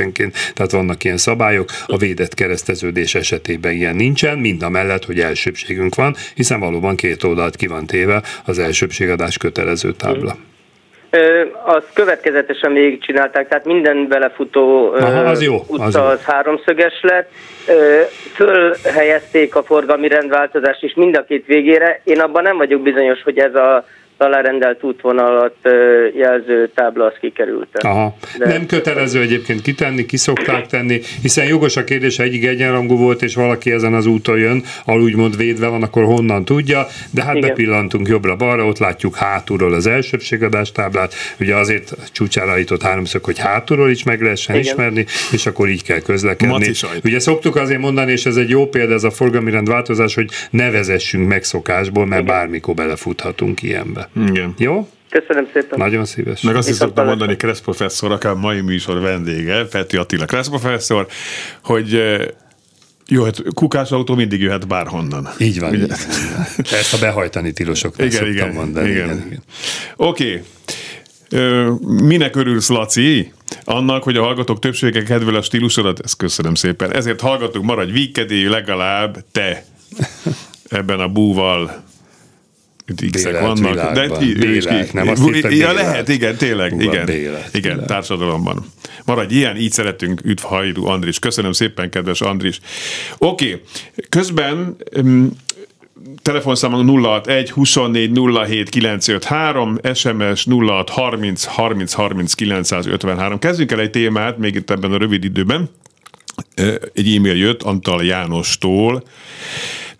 [0.00, 5.20] kereszteződésenként, tehát vannak ilyen szabályok, a védett kereszteződés esetében ilyen nincsen, mind a mellett, hogy
[5.20, 10.36] elsőbségünk van, hiszen valóban két oldalt ki van téve az elsőbségadás kötelező tábla.
[11.12, 16.32] Ö, azt következetesen végigcsinálták, tehát minden belefutó Aha, az jó, utca az az, jó.
[16.32, 17.30] háromszöges lett.
[17.66, 18.00] Ö,
[18.34, 22.00] fölhelyezték a forgalmi rendváltozást is mind a két végére.
[22.04, 23.84] Én abban nem vagyok bizonyos, hogy ez a
[24.20, 25.54] alárendelt útvonalat
[26.16, 27.68] jelző tábla az kikerült.
[27.72, 28.16] Aha.
[28.38, 28.46] De...
[28.46, 33.22] Nem kötelező egyébként kitenni, ki szokták tenni, hiszen jogos a kérdés, ha egyik egyenrangú volt,
[33.22, 37.36] és valaki ezen az úton jön, ahol úgymond védve van, akkor honnan tudja, de hát
[37.36, 37.48] Igen.
[37.48, 43.90] bepillantunk jobbra-balra, ott látjuk hátulról az elsőbségadás táblát, ugye azért csúcsára állított háromszög, hogy hátulról
[43.90, 44.66] is meg lehessen Igen.
[44.66, 46.52] ismerni, és akkor így kell közlekedni.
[46.52, 46.86] Maci.
[47.04, 50.70] Ugye szoktuk azért mondani, és ez egy jó példa, ez a forgalmi rendváltozás, hogy ne
[50.70, 54.08] vezessünk megszokásból, mert bármikor belefuthatunk ilyenbe.
[54.16, 54.54] Igen.
[54.58, 54.88] Jó?
[55.10, 55.78] Köszönöm szépen.
[55.78, 56.40] Nagyon szíves.
[56.40, 61.06] Meg azt is szoktam mondani Kressz professzor, akár mai műsor vendége, Peti Attila Kressz professzor,
[61.62, 62.02] hogy
[63.06, 65.28] jó, hát kukás autó mindig jöhet bárhonnan.
[65.38, 65.70] Így van.
[65.70, 65.82] Ugye?
[65.82, 65.88] Így
[66.36, 66.44] van.
[66.72, 68.88] Ezt a behajtani tilosoknak Igen, igen, mondani.
[68.88, 69.04] igen.
[69.04, 69.42] Igen, igen.
[69.96, 70.42] Oké.
[71.30, 73.32] Ö, Minek örülsz, Laci?
[73.64, 76.00] Annak, hogy a hallgatók többsége kedvel a stílusodat?
[76.04, 76.92] Ezt köszönöm szépen.
[76.92, 79.64] Ezért hallgatók, maradj vígkedély, legalább te
[80.68, 81.82] ebben a búval
[82.90, 83.70] itt x Bélet vannak.
[83.70, 84.18] világban.
[84.18, 87.06] Bélet, ki- nem azt hittem, Ja, lehet, igen, tényleg, a igen.
[87.06, 87.86] bélet Igen, világ.
[87.88, 88.64] társadalomban.
[89.04, 91.18] Maradj ilyen, így szeretünk, üdv Hajdu Andris.
[91.18, 92.60] Köszönöm szépen, kedves Andris.
[93.18, 93.60] Oké,
[94.08, 95.26] közben mm,
[96.22, 98.10] telefonszámunk 061 24
[98.46, 103.38] 07 953, SMS 06 30 30 30 953.
[103.38, 105.70] Kezdjünk el egy témát, még itt ebben a rövid időben.
[106.94, 109.02] Egy e-mail jött Antal Jánostól.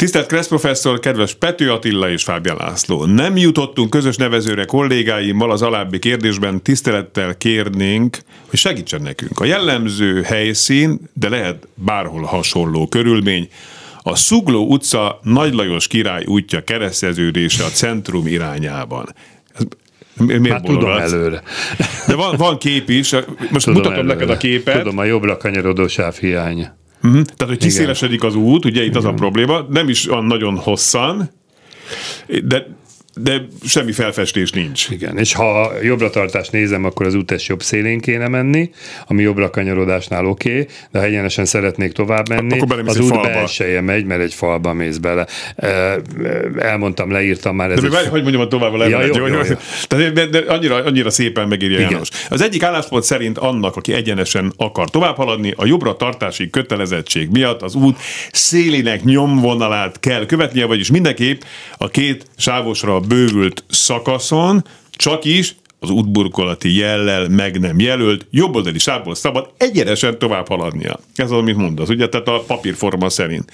[0.01, 3.05] Tisztelt Kressz professzor, kedves Pető Attila és Fábián László!
[3.05, 9.41] Nem jutottunk közös nevezőre kollégáimmal az alábbi kérdésben, tisztelettel kérnénk, hogy segítsen nekünk.
[9.41, 13.49] A jellemző helyszín, de lehet bárhol hasonló körülmény,
[14.03, 19.15] a Szugló utca Nagy Lajos király útja kereszteződése a centrum irányában.
[20.17, 21.43] Miért Hát tudom előre.
[22.07, 23.13] De van, van kép is,
[23.51, 24.15] most Tudom mutatom előre.
[24.15, 24.77] neked a képet.
[24.77, 26.79] Tudom, a jobbra kanyarodó sáv hiánya.
[27.01, 27.13] Mhm.
[27.13, 31.31] Tehát, hogy kiszélesedik az út, ugye itt az a probléma, nem is olyan nagyon hosszan,
[32.45, 32.67] de,
[33.23, 34.89] de semmi felfestés nincs.
[34.91, 38.71] Igen, és ha jobbra tartást nézem, akkor az útes jobb szélén kéne menni,
[39.07, 43.81] ami jobbra kanyarodásnál oké, okay, de ha egyenesen szeretnék tovább menni, Akkor az út belseje
[43.81, 45.27] megy, mert egy falba mész bele.
[46.59, 47.71] Elmondtam, leírtam már.
[47.71, 49.55] Ez De hogy mondjam a tovább a Ja, jó, jó, jó, jó.
[49.87, 51.91] Tehát, de, de annyira, annyira szépen megírja Igen.
[51.91, 52.09] János.
[52.29, 57.63] Az egyik álláspont szerint annak, aki egyenesen akar tovább haladni, a jobbra tartási kötelezettség miatt
[57.63, 57.99] az út
[58.33, 61.41] szélének nyomvonalát kell követnie, vagyis mindenképp
[61.79, 69.15] a két sávosra bővült szakaszon csak is az útburkolati jellel meg nem jelölt, jobboldali sávból
[69.15, 70.99] szabad egyenesen tovább haladnia.
[71.15, 72.09] Ez az, amit mondasz, ugye?
[72.09, 73.53] Tehát a papírforma szerint.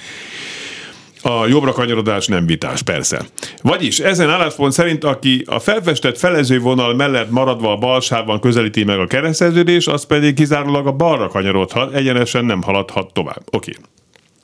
[1.23, 3.27] A jobbra kanyarodás nem vitás, persze.
[3.62, 8.85] Vagyis ezen álláspont szerint, aki a felfestett felező vonal mellett maradva a bal sávban közelíti
[8.85, 13.42] meg a kereszteződés, az pedig kizárólag a balra kanyarodhat, egyenesen nem haladhat tovább.
[13.51, 13.73] Oké.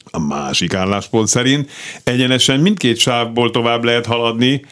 [0.05, 1.71] A másik álláspont szerint
[2.05, 4.65] egyenesen mindkét sávból tovább lehet haladni,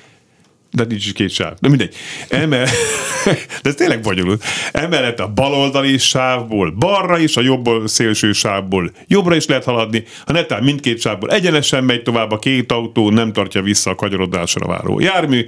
[0.72, 1.52] de nincs két sáv.
[1.60, 1.94] De mindegy.
[2.28, 2.66] Emel...
[3.62, 4.44] De ez tényleg bonyolult.
[4.72, 10.04] Emellett a baloldali sávból balra is, a jobb szélső sávból jobbra is lehet haladni.
[10.26, 14.66] Ha netán mindkét sávból egyenesen megy tovább, a két autó nem tartja vissza a kanyarodásra
[14.66, 15.46] váró jármű,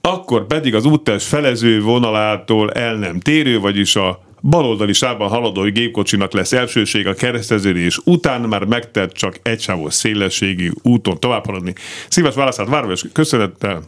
[0.00, 6.32] akkor pedig az úttest felező vonalától el nem térő, vagyis a baloldali sávban haladó gépkocsinak
[6.32, 11.74] lesz elsőség a kereszteződés után, már megtett csak egysávos szélességi úton tovább haladni.
[12.08, 13.82] Szíves válaszát várva és köszönettel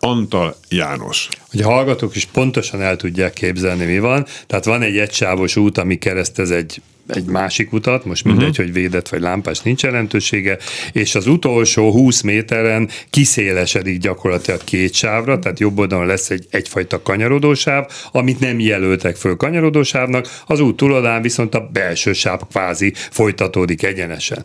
[0.00, 1.28] Antal János.
[1.50, 4.26] hogy a hallgatók is pontosan el tudják képzelni, mi van.
[4.46, 8.64] Tehát van egy egysávos út, ami keresztez egy egy másik utat, most mindegy, uh-huh.
[8.64, 10.58] hogy védett vagy lámpás nincs jelentősége,
[10.92, 17.02] és az utolsó 20 méteren kiszélesedik gyakorlatilag két sávra, tehát jobb oldalon lesz egy egyfajta
[17.02, 23.82] kanyarodósáv, amit nem jelöltek föl kanyarodósávnak, az út túloldalán viszont a belső sáv kvázi folytatódik
[23.82, 24.44] egyenesen.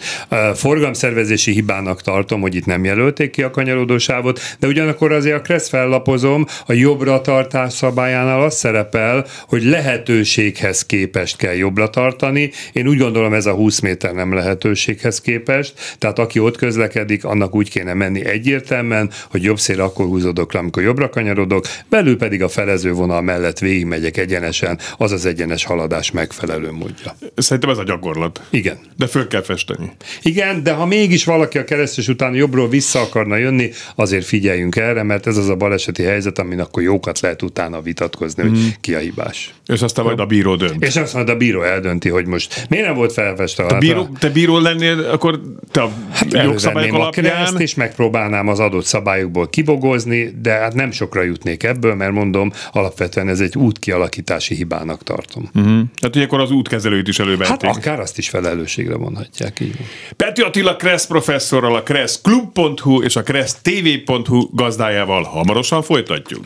[0.53, 5.69] Forgalomszervezési hibának tartom, hogy itt nem jelölték ki a kanyarodósávot, de ugyanakkor azért a Kressz
[5.69, 12.51] fellapozom, a jobbra tartás szabályánál az szerepel, hogy lehetőséghez képest kell jobbra tartani.
[12.73, 17.55] Én úgy gondolom, ez a 20 méter nem lehetőséghez képest, tehát aki ott közlekedik, annak
[17.55, 22.43] úgy kéne menni egyértelműen, hogy jobb szél akkor húzódok le, amikor jobbra kanyarodok, belül pedig
[22.43, 27.15] a felező vonal mellett végigmegyek egyenesen, az az egyenes haladás megfelelő módja.
[27.35, 28.41] Szerintem ez a gyakorlat.
[28.49, 28.77] Igen.
[28.97, 29.91] De föl kell festeni.
[30.21, 35.03] Igen, de ha mégis valaki a keresztes után jobbról vissza akarna jönni, azért figyeljünk erre,
[35.03, 38.99] mert ez az a baleseti helyzet, amin akkor jókat lehet utána vitatkozni, hogy ki a
[38.99, 39.53] hibás.
[39.65, 40.83] És aztán majd a bíró dönt.
[40.83, 43.65] És azt majd a bíró eldönti, hogy most miért nem volt felfestve.
[43.65, 45.91] Te bíró, te bíró lennél, akkor te a
[46.31, 47.61] jogszabályok Elővenném a alapján...
[47.61, 53.27] és megpróbálnám az adott szabályokból kibogozni, de hát nem sokra jutnék ebből, mert mondom, alapvetően
[53.27, 55.49] ez egy útkialakítási hibának tartom.
[55.53, 55.79] Mhm.
[56.01, 57.69] Hát, hogy akkor az útkezelőt is Hát elővették.
[57.69, 59.59] akár azt is felelősségre vonhatják.
[59.59, 59.87] Így van.
[60.15, 66.43] Peti Attila Kressz professzorral, a kresszklub.hu és a kressztv.hu gazdájával hamarosan folytatjuk.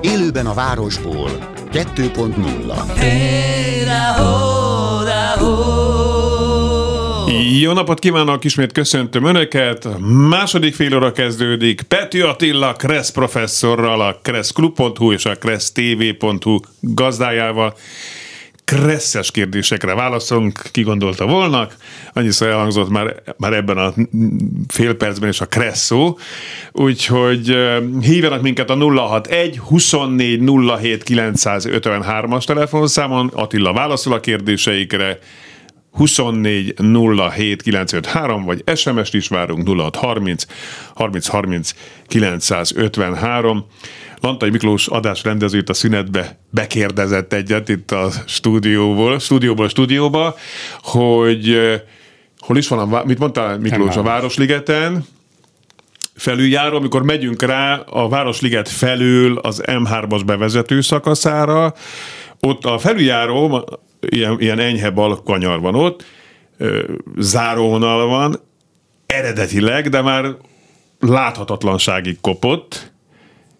[0.00, 1.30] Élőben a városból
[1.72, 3.00] 2.0
[7.60, 9.88] Jó napot kívánok, ismét köszöntöm Önöket.
[10.28, 11.82] Második fél óra kezdődik.
[11.82, 17.74] Peti Attila Kressz professzorral, a kresszklub.hu és a kressztv.hu gazdájával.
[18.70, 21.68] Kresszes kérdésekre válaszolunk, ki gondolta volna.
[22.12, 23.94] Annyiszor elhangzott már, már ebben a
[24.68, 26.18] fél percben is a kressz szó.
[26.72, 27.56] Úgyhogy
[28.00, 30.42] hívjanak minket a 061 24
[30.78, 33.30] 07 953-as telefonszámon.
[33.34, 35.18] Attila válaszol a kérdéseikre.
[35.92, 36.74] 24
[37.34, 40.46] 07 953, vagy SMS-t is várunk 0630
[40.94, 41.74] 30 30
[42.06, 43.64] 953.
[44.20, 50.34] Lantai Miklós adásrendezőt a szünetbe bekérdezett egyet itt a stúdióból, stúdióból stúdióba,
[50.82, 51.80] hogy eh,
[52.38, 54.04] hol is van, a, mit mondtál Miklós, a M3-as.
[54.04, 55.04] Városligeten,
[56.14, 61.74] felüljáró, amikor megyünk rá a Városliget felül az M3-as bevezető szakaszára,
[62.40, 63.64] ott a felüljáró,
[64.00, 66.04] ilyen, ilyen enyhe bal kanyar van ott,
[67.18, 68.40] záróvonal van,
[69.06, 70.36] eredetileg, de már
[71.00, 72.92] láthatatlanságig kopott.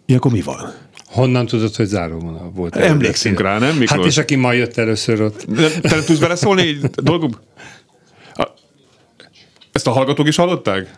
[0.06, 0.72] Ilyenkor mi van?
[1.06, 2.76] Honnan tudod, hogy záróvonal volt?
[2.76, 3.90] Emlékszünk rá, nem, Miklós?
[3.90, 5.38] Hát és aki ma jött először ott.
[5.56, 6.76] Te nem tudsz beleszólni?
[8.34, 8.48] A-
[9.72, 10.90] Ezt a hallgatók is hallották?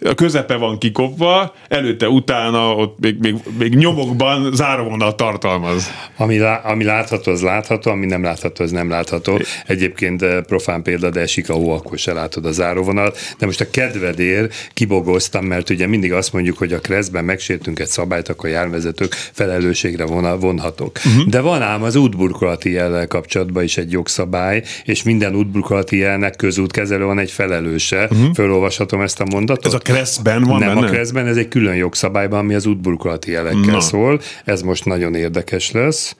[0.00, 5.90] A közepe van kikopva, előtte, utána, ott még, még, még nyomokban záróvonal tartalmaz.
[6.16, 9.40] Ami, lá, ami látható, az látható, ami nem látható, az nem látható.
[9.66, 13.18] Egyébként eh, profán példa, de esik a hó, akkor se látod a záróvonalat.
[13.38, 17.86] De most a kedvedér kibogoztam, mert ugye mindig azt mondjuk, hogy a kreszben megsértünk egy
[17.86, 20.98] szabályt, akkor a járvezetők felelősségre von, vonhatók.
[21.06, 21.26] Uh-huh.
[21.26, 27.04] De van ám az útburkolati jellel kapcsolatban is egy jogszabály, és minden útburkolati jelnek közútkezelő
[27.04, 28.08] van egy felelőse.
[28.10, 28.34] Uh-huh.
[28.34, 29.57] Fölolvashatom ezt a mondatot?
[29.60, 30.86] Ez a kreszben van nem benne?
[30.86, 33.72] a kreszben, ez egy külön jogszabályban, ami az útburkolati jelekkel Na.
[33.72, 33.80] Na.
[33.80, 34.20] szól.
[34.44, 36.16] Ez most nagyon érdekes lesz.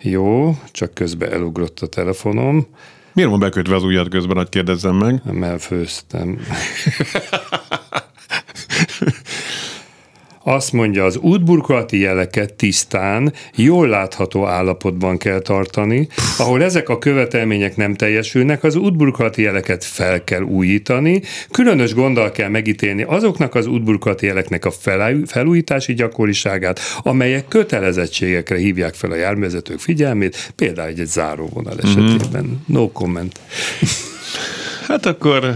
[0.00, 2.66] Jó, csak közben elugrott a telefonom,
[3.14, 5.20] Miért van bekötve az ujjad közben, hogy kérdezzem meg?
[5.24, 6.38] nem elfőztem.
[10.44, 17.76] Azt mondja, az útburkolati jeleket tisztán, jól látható állapotban kell tartani, ahol ezek a követelmények
[17.76, 24.26] nem teljesülnek, az útburkolati jeleket fel kell újítani, különös gonddal kell megítélni azoknak az útburkolati
[24.26, 31.78] jeleknek a felúj- felújítási gyakoriságát, amelyek kötelezettségekre hívják fel a járművezetők figyelmét, például egy, záróvonal
[31.82, 32.64] esetében.
[32.66, 33.40] No comment.
[34.86, 35.54] Hát akkor...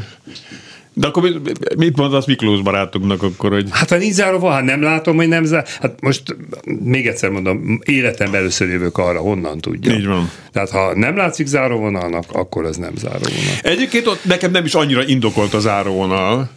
[0.98, 1.32] De akkor
[1.76, 5.44] mit- mondasz Miklós barátunknak akkor, hogy Hát ha nincs záróvonal, hát nem látom, hogy nem
[5.44, 5.66] zár.
[5.80, 6.36] Hát most
[6.84, 9.92] még egyszer mondom, életemben először jövök arra, honnan tudja.
[9.92, 10.30] Így van.
[10.52, 13.54] Tehát ha nem látszik záróvonalnak, akkor az nem záróvonal.
[13.62, 16.50] Egyébként ott nekem nem is annyira indokolt az záróvonal.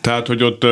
[0.00, 0.66] Tehát, hogy ott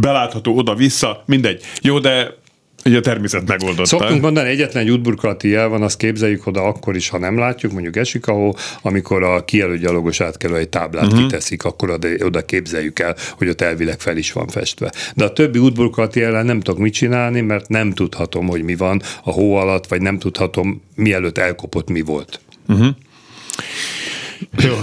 [0.00, 1.62] belátható oda-vissza, mindegy.
[1.82, 2.38] Jó, de
[2.84, 3.84] ugye a természet megoldotta.
[3.84, 7.72] Szoktunk mondani, egyetlen egy útburkolati jel van, azt képzeljük oda akkor is, ha nem látjuk,
[7.72, 11.20] mondjuk esik a hó, amikor a kijelölt gyalogos átkelő egy táblát uh-huh.
[11.20, 14.92] kiteszik, akkor oda, képzeljük el, hogy ott elvileg fel is van festve.
[15.14, 19.02] De a többi útburkolati jelen nem tudok mit csinálni, mert nem tudhatom, hogy mi van
[19.24, 22.40] a hó alatt, vagy nem tudhatom, mielőtt elkopott, mi volt.
[24.58, 24.74] Jó.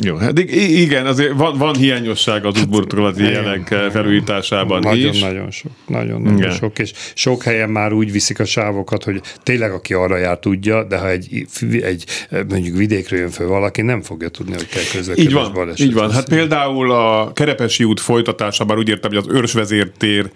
[0.00, 5.04] Jó, hát i- igen, azért van, van hiányosság az útburkolati jelek eh, felújításában is.
[5.20, 5.70] Nagyon-nagyon sok.
[5.86, 6.50] Nagyon-nagyon Igen.
[6.50, 6.78] sok.
[6.78, 10.98] És sok helyen már úgy viszik a sávokat, hogy tényleg aki arra jár tudja, de
[10.98, 11.46] ha egy,
[11.82, 12.04] egy
[12.48, 15.94] mondjuk vidékről jön föl valaki, nem fogja tudni, hogy kell közlekedés Így van, baleset így
[15.94, 16.10] van.
[16.12, 20.30] Hát például a Kerepesi út folytatása, bár úgy értem, hogy az őrsvezértér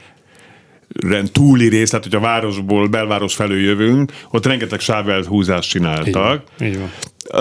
[1.32, 5.94] túli rész, tehát hogy a városból, belváros felől jövünk, ott rengeteg sávelhúzást Így van.
[5.94, 6.42] csináltak.
[6.60, 6.90] Így van.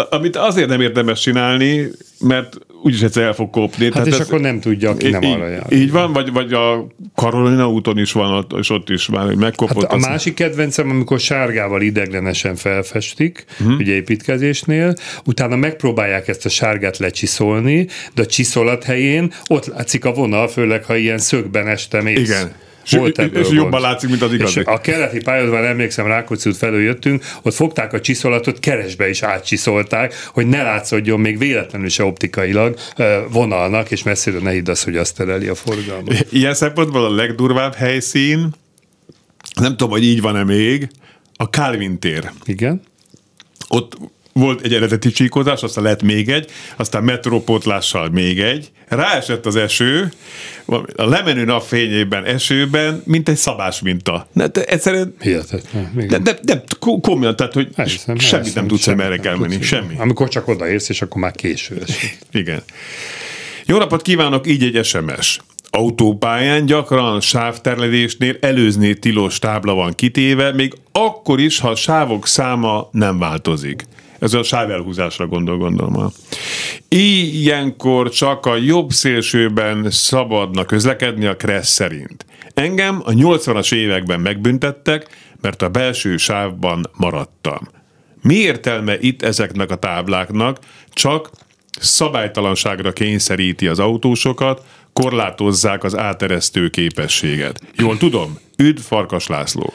[0.09, 1.87] Amit azért nem érdemes csinálni,
[2.19, 3.89] mert úgyis egyszer el fog kopni.
[3.93, 5.65] Hát és akkor nem tudja, aki nem így, arra jár.
[5.69, 9.83] Így van, vagy, vagy a Karolina úton is van, ott, és ott is már megkopott.
[9.83, 13.79] Hát a másik kedvencem, amikor sárgával ideglenesen felfestik, uh-huh.
[13.79, 14.93] ugye építkezésnél,
[15.25, 20.83] utána megpróbálják ezt a sárgát lecsiszolni, de a csiszolat helyén ott látszik a vonal, főleg
[20.83, 22.19] ha ilyen szögben este mész.
[22.19, 22.51] Igen.
[22.89, 23.53] Volt és gond.
[23.55, 24.59] jobban látszik, mint az igazi.
[24.59, 29.21] És a keleti pályadban emlékszem, Rákóczi út felől jöttünk, ott fogták a csiszolatot, keresbe is
[29.21, 32.75] átcsiszolták, hogy ne látszódjon még véletlenül se optikailag
[33.29, 36.25] vonalnak, és messziről ne hidd azt, hogy azt tereli a forgalmat.
[36.31, 38.49] Ilyen szempontból a legdurvább helyszín,
[39.59, 40.89] nem tudom, hogy így van-e még,
[41.35, 42.31] a Calvin tér.
[42.45, 42.81] Igen?
[43.67, 43.97] Ott
[44.39, 48.71] volt egy eredeti csíkozás, aztán lett még egy, aztán metrópótlással még egy.
[48.87, 50.11] Ráesett az eső,
[50.95, 54.27] a lemenő napfényében, esőben, mint egy szabás minta.
[54.33, 55.91] Ne, de egyszerűen Hihetetlen.
[56.07, 59.23] de, de, de ko- komolyan, tehát, hogy Elhiszem, semmit elhiszem, nem tudsz, semmit merre nem
[59.23, 59.95] kell menni, semmi.
[59.97, 61.81] Amikor csak odaérsz, és akkor már késő.
[62.31, 62.63] Igen.
[63.65, 65.39] Jó napot kívánok, így egy SMS.
[65.69, 72.89] Autópályán gyakran sávterledésnél előzni tilos tábla van kitéve, még akkor is, ha a sávok száma
[72.91, 73.85] nem változik.
[74.19, 76.11] Ez a sávelhúzásra gondol, gondolom.
[76.87, 82.25] Ilyenkor csak a jobb szélsőben szabadna közlekedni a Kressz szerint.
[82.53, 85.07] Engem a 80-as években megbüntettek,
[85.41, 87.67] mert a belső sávban maradtam.
[88.21, 90.59] Mi értelme itt ezeknek a tábláknak?
[90.93, 91.29] Csak
[91.79, 97.61] szabálytalanságra kényszeríti az autósokat, korlátozzák az áteresztő képességet.
[97.77, 98.37] Jól tudom?
[98.57, 99.73] Üdv Farkas László.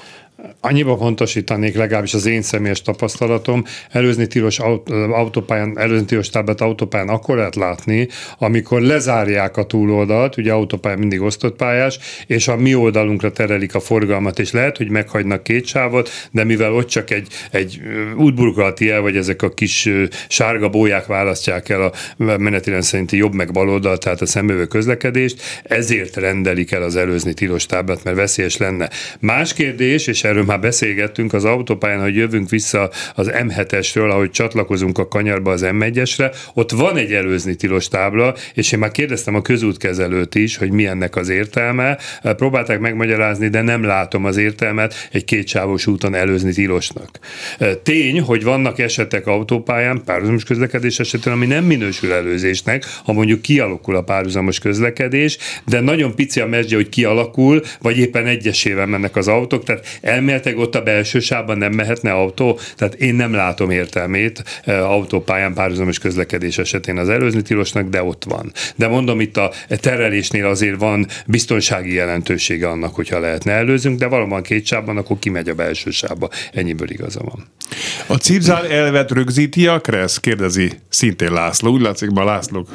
[0.60, 7.08] Annyiba pontosítanék legalábbis az én személyes tapasztalatom, előzni tilos aut- autópályán, előzni tilos táblát autópályán
[7.08, 12.74] akkor lehet látni, amikor lezárják a túloldalt, ugye autópályán mindig osztott pályás, és a mi
[12.74, 17.28] oldalunkra terelik a forgalmat, és lehet, hogy meghagynak két sávot, de mivel ott csak egy,
[17.50, 17.80] egy
[18.16, 19.88] útburkolati el, vagy ezek a kis
[20.28, 26.16] sárga bóják választják el a menetirend szerinti jobb meg baloldal, tehát a szemövő közlekedést, ezért
[26.16, 28.90] rendelik el az előzni tilos táblát, mert veszélyes lenne.
[29.20, 34.98] Más kérdés, és erről már beszélgettünk az autópályán, hogy jövünk vissza az M7-esről, ahogy csatlakozunk
[34.98, 39.42] a kanyarba az M1-esre, ott van egy előzni tilos tábla, és én már kérdeztem a
[39.42, 41.98] közútkezelőt is, hogy mi ennek az értelme.
[42.22, 47.18] Próbálták megmagyarázni, de nem látom az értelmet egy kétsávos úton előzni tilosnak.
[47.82, 53.96] Tény, hogy vannak esetek autópályán, párhuzamos közlekedés esetén, ami nem minősül előzésnek, ha mondjuk kialakul
[53.96, 59.28] a párhuzamos közlekedés, de nagyon pici a mesdje, hogy kialakul, vagy éppen egyesével mennek az
[59.28, 64.44] autók, tehát elméletileg ott a belső sávban nem mehetne autó, tehát én nem látom értelmét
[64.64, 68.52] e, autópályán párhuzamos közlekedés esetén az előzni tilosnak, de ott van.
[68.76, 74.42] De mondom, itt a terelésnél azért van biztonsági jelentősége annak, hogyha lehetne előzünk, de valóban
[74.42, 76.28] két sávban, akkor kimegy a belső sávba.
[76.52, 77.46] Ennyiből igaza van.
[78.06, 80.16] A cipzár elvet rögzíti a Kressz?
[80.16, 81.72] Kérdezi szintén László.
[81.72, 82.68] Úgy látszik, ma Lászlók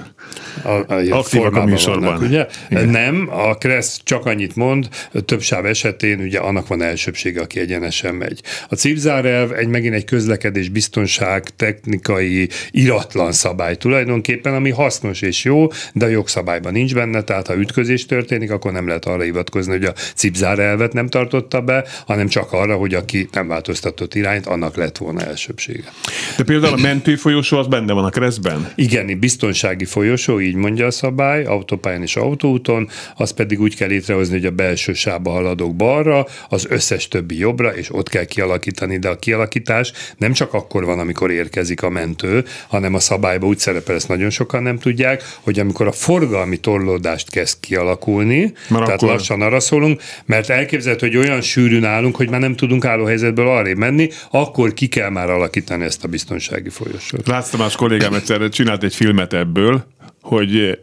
[0.64, 2.04] a, a Aktívak a műsorban.
[2.04, 2.48] Vannak, ugye?
[2.70, 2.90] Igen.
[2.90, 4.90] Nem, a Kressz csak annyit mond,
[5.26, 8.42] több sáv esetén ugye annak van elsőbsége, aki egyenesen megy.
[8.70, 15.68] A cipzárelv egy megint egy közlekedés biztonság technikai iratlan szabály tulajdonképpen, ami hasznos és jó,
[15.94, 19.86] de a jogszabályban nincs benne, tehát ha ütközés történik, akkor nem lehet arra hivatkozni, hogy
[19.86, 24.98] a cipzárelvet nem tartotta be, hanem csak arra, hogy aki nem változtatott irányt, annak lett
[24.98, 25.92] volna elsőbsége.
[26.38, 28.72] De például a mentőfolyosó az benne van a Kresszben?
[28.76, 34.36] Igen, biztonsági folyosó, így mondja a szabály, autópályán és autóúton, az pedig úgy kell létrehozni,
[34.36, 39.10] hogy a belső sávba haladok balra, az összes többi jobbra, és ott kell kialakítani, de
[39.10, 43.96] a kialakítás nem csak akkor van, amikor érkezik a mentő, hanem a szabályban úgy szerepel,
[43.96, 49.16] ezt nagyon sokan nem tudják, hogy amikor a forgalmi torlódást kezd kialakulni, Már tehát akkor-
[49.16, 53.78] lassan arra szólunk, mert elképzelhető, hogy olyan sűrűn állunk, hogy már nem tudunk állóhelyzetből arrébb
[53.78, 57.28] menni, akkor ki kell már alakítani ezt a biztonsági folyosót.
[57.28, 59.86] Lász Tamás kollégám egyszer csinált egy filmet ebből,
[60.22, 60.80] hogy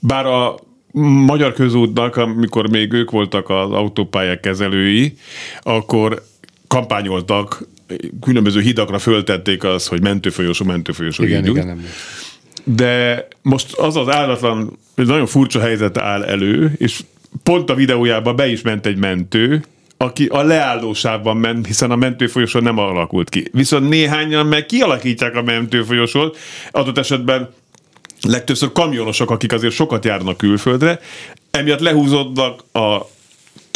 [0.00, 0.54] bár a
[1.02, 5.16] magyar közútnak, amikor még ők voltak az autópályák kezelői,
[5.62, 6.22] akkor
[6.68, 7.68] kampányoltak,
[8.20, 11.22] különböző hidakra föltették az, hogy mentőfolyosó, mentőfolyosó.
[11.22, 11.84] Igen, így igen, nem.
[12.64, 17.00] De most az az állatlan, nagyon furcsa helyzet áll elő, és
[17.42, 19.64] pont a videójában be is ment egy mentő,
[19.96, 23.48] aki a leállósávban ment, hiszen a mentőfolyosó nem alakult ki.
[23.52, 26.36] Viszont néhányan meg kialakítják a mentőfolyosót,
[26.70, 27.50] adott esetben
[28.24, 31.00] legtöbbször kamionosok, akik azért sokat járnak külföldre,
[31.50, 33.12] emiatt lehúzódnak a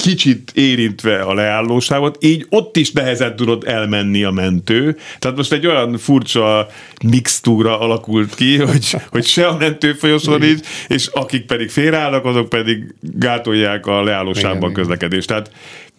[0.02, 4.96] kicsit érintve a leállósávot, így ott is nehezen tudod elmenni a mentő.
[5.18, 6.68] Tehát most egy olyan furcsa
[7.04, 12.94] mixtúra alakult ki, hogy, hogy se a mentőfolyosó nincs, és akik pedig félreállnak, azok pedig
[13.00, 15.28] gátolják a leállósávban közlekedést.
[15.28, 15.50] Tehát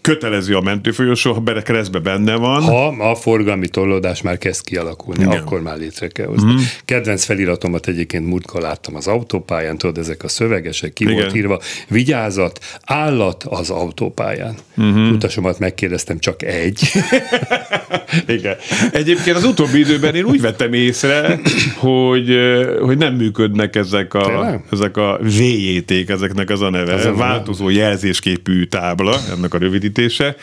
[0.01, 2.61] kötelező a mentőfolyosó, ha keresztbe benne van.
[2.61, 5.37] Ha a forgalmi torlódás már kezd kialakulni, Igen.
[5.37, 6.51] akkor már létre kell hozni.
[6.51, 6.57] Mm.
[6.85, 11.15] Kedvenc feliratomat egyébként múltkor láttam az autópályán, tudod, ezek a szövegesek, ki Igen.
[11.15, 14.55] volt írva, vigyázat, állat az autópályán.
[14.81, 15.11] Mm-hmm.
[15.11, 16.81] Utasomat megkérdeztem, csak egy.
[18.37, 18.55] Igen.
[18.91, 21.39] Egyébként az utóbbi időben én úgy vettem észre,
[21.75, 22.37] hogy,
[22.81, 28.63] hogy nem működnek ezek a, ezek a VJT-k, ezeknek az a neve, az változó jelzésképű
[28.63, 29.57] tábla, ennek a
[29.89, 30.35] rövidítése,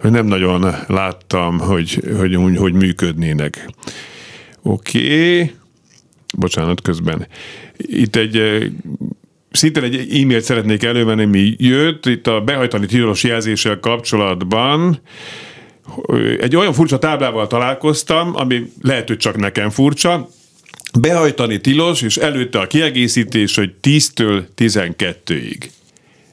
[0.00, 3.68] hogy nem nagyon láttam, hogy, hogy, hogy, hogy működnének.
[4.62, 5.52] Oké, okay.
[6.36, 7.26] bocsánat, közben.
[7.76, 8.42] Itt egy
[9.50, 15.00] szintén egy e-mailt szeretnék elővenni, mi jött, itt a behajtani tilos jelzéssel kapcsolatban,
[16.40, 20.28] egy olyan furcsa táblával találkoztam, ami lehet, hogy csak nekem furcsa,
[21.00, 25.68] behajtani tilos, és előtte a kiegészítés, hogy 10-től 12-ig.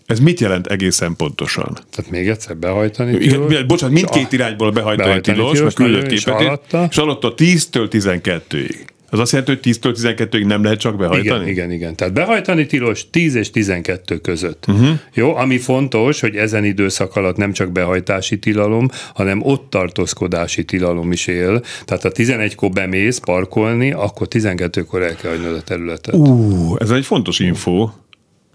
[0.06, 1.78] Ez mit jelent egészen pontosan?
[1.92, 3.52] Tehát még egyszer behajtani tilos?
[3.52, 6.88] Igen, bocsánat, mindkét irányból behajtani, behajtani tilos, tilos meg küldött képet, és alatta?
[6.90, 8.76] és alatta 10-től 12-ig.
[9.10, 11.26] Az azt jelenti, hogy 10-től 12-ig nem lehet csak behajtani?
[11.26, 11.96] Igen, igen, igen.
[11.96, 14.66] Tehát behajtani tilos 10 és 12 között.
[14.68, 15.00] Uh-huh.
[15.14, 21.12] Jó, ami fontos, hogy ezen időszak alatt nem csak behajtási tilalom, hanem ott tartózkodási tilalom
[21.12, 21.62] is él.
[21.86, 26.16] Tehát ha 11-kor bemész parkolni, akkor 12-kor el kell hagynod a területet.
[26.16, 27.90] Ú, uh, ez egy fontos info.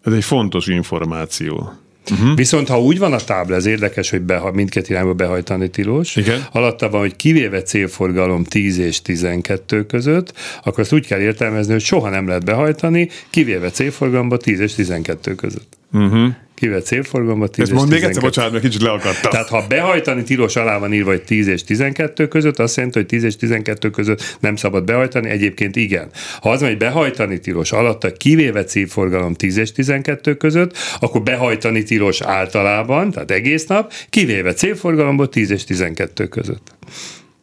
[0.04, 1.72] Ez egy fontos információ.
[2.10, 2.36] Uh-huh.
[2.36, 6.46] Viszont ha úgy van a tábla, ez érdekes, hogy beha, mindkét irányba behajtani tilos, Igen.
[6.52, 10.32] alatta van, hogy kivéve célforgalom 10 és 12 között,
[10.62, 15.34] akkor azt úgy kell értelmezni, hogy soha nem lehet behajtani, kivéve célforgalomba 10 és 12
[15.34, 15.78] között.
[15.92, 19.30] Uh-huh kivet célforgalomba 10 Ezt mondd még egyszer, bocsánat, mert kicsit leakadtam.
[19.30, 23.06] Tehát ha behajtani tilos alá van írva, hogy 10 és 12 között, azt jelenti, hogy
[23.06, 26.10] 10 és 12 között nem szabad behajtani, egyébként igen.
[26.40, 31.82] Ha az van, hogy behajtani tilos alatta kivéve célforgalom 10 és 12 között, akkor behajtani
[31.82, 36.74] tilos általában, tehát egész nap, kivéve célforgalomból 10 és 12 között.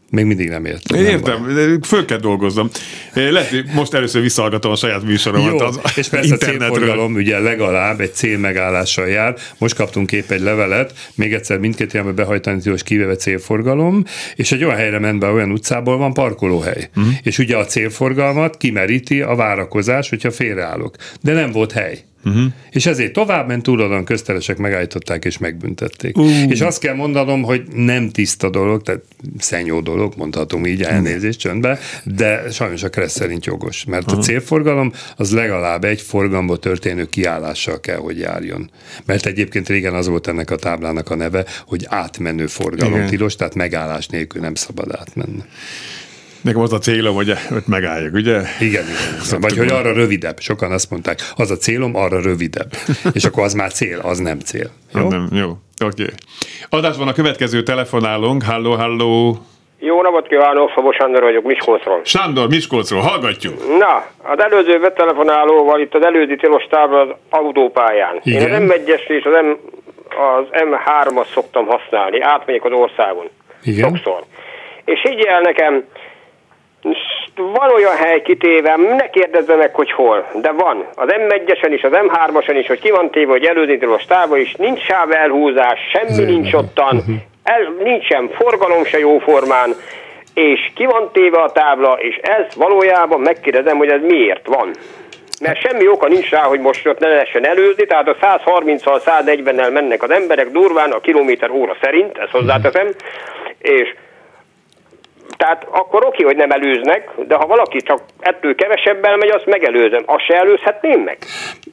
[0.09, 0.97] Még mindig nem értem.
[0.97, 2.69] Értem, nem föl kell dolgoznom.
[3.13, 7.39] Lehet, hogy most először visszahallgatom a saját műsoromat Jó, az és persze a célforgalom ugye
[7.39, 9.35] legalább egy célmegállással jár.
[9.57, 14.03] Most kaptunk épp egy levelet, még egyszer mindkét irányba behajtani tilos kivéve célforgalom,
[14.35, 16.89] és egy olyan helyre ment be, olyan utcából van parkolóhely.
[16.95, 17.13] Uh-huh.
[17.23, 20.95] És ugye a célforgalmat kimeríti a várakozás, hogyha félreállok.
[21.21, 21.99] De nem volt hely.
[22.28, 22.51] Uh-huh.
[22.69, 26.17] És ezért tovább ment túloldalon köztelesek megállították és megbüntették.
[26.17, 26.49] Uh.
[26.49, 29.01] És azt kell mondanom, hogy nem tiszta dolog, tehát
[29.39, 34.19] szenyó dolog, mondhatom így elnézést csöndbe, de sajnos a kereszt szerint jogos, mert uh-huh.
[34.19, 38.69] a célforgalom az legalább egy forgalomba történő kiállással kell, hogy járjon.
[39.05, 43.07] Mert egyébként régen az volt ennek a táblának a neve, hogy átmenő forgalom Igen.
[43.07, 45.43] tilos, tehát megállás nélkül nem szabad átmenni.
[46.47, 48.37] Nekem az a célom, hogy ott megálljuk, ugye?
[48.59, 49.39] Igen, igen.
[49.41, 50.39] Vagy hogy arra rövidebb.
[50.39, 52.69] Sokan azt mondták, az a célom, arra rövidebb.
[53.17, 54.69] És akkor az már cél, az nem cél.
[54.93, 55.07] Jó?
[55.07, 55.49] Nem, jó.
[55.85, 56.03] Oké.
[56.03, 56.13] Okay.
[56.69, 58.43] Adásban a következő telefonálunk.
[58.43, 59.37] Halló, halló.
[59.79, 62.01] Jó napot kívánok, Szabó Sándor vagyok, Miskolcról.
[62.03, 63.77] Sándor, Miskolcról, hallgatjuk.
[63.79, 68.19] Na, az előző betelefonálóval itt az előző tilos az autópályán.
[68.23, 68.47] Igen.
[68.47, 69.49] Én az m 1 és az, M,
[70.21, 73.29] az M3-at szoktam használni, átmegyek az országon.
[73.63, 73.87] Igen.
[73.87, 74.23] Sokszor.
[74.85, 75.83] És így el nekem,
[77.36, 80.86] van olyan hely kitéve, ne kérdezzenek, hogy hol, de van.
[80.95, 84.53] Az M1-esen is, az M3-ason is, hogy ki van téve, hogy előzni a táva is,
[84.53, 87.15] nincs sáv elhúzás, semmi nincs ottan, mhm.
[87.43, 89.75] el, nincsen forgalom se jóformán,
[90.34, 94.71] és ki van téve a tábla, és ez valójában megkérdezem, hogy ez miért van.
[95.41, 99.73] Mert semmi oka nincs rá, hogy most ott ne lehessen előzni, tehát a 130-al, 140-nel
[99.73, 102.88] mennek az emberek durván a kilométer óra szerint, ezt hozzáteszem,
[103.59, 103.95] és
[105.38, 110.03] tehát akkor oké, hogy nem előznek, de ha valaki csak ettől kevesebben megy, azt megelőzöm.
[110.05, 111.17] Azt se előzhetném meg?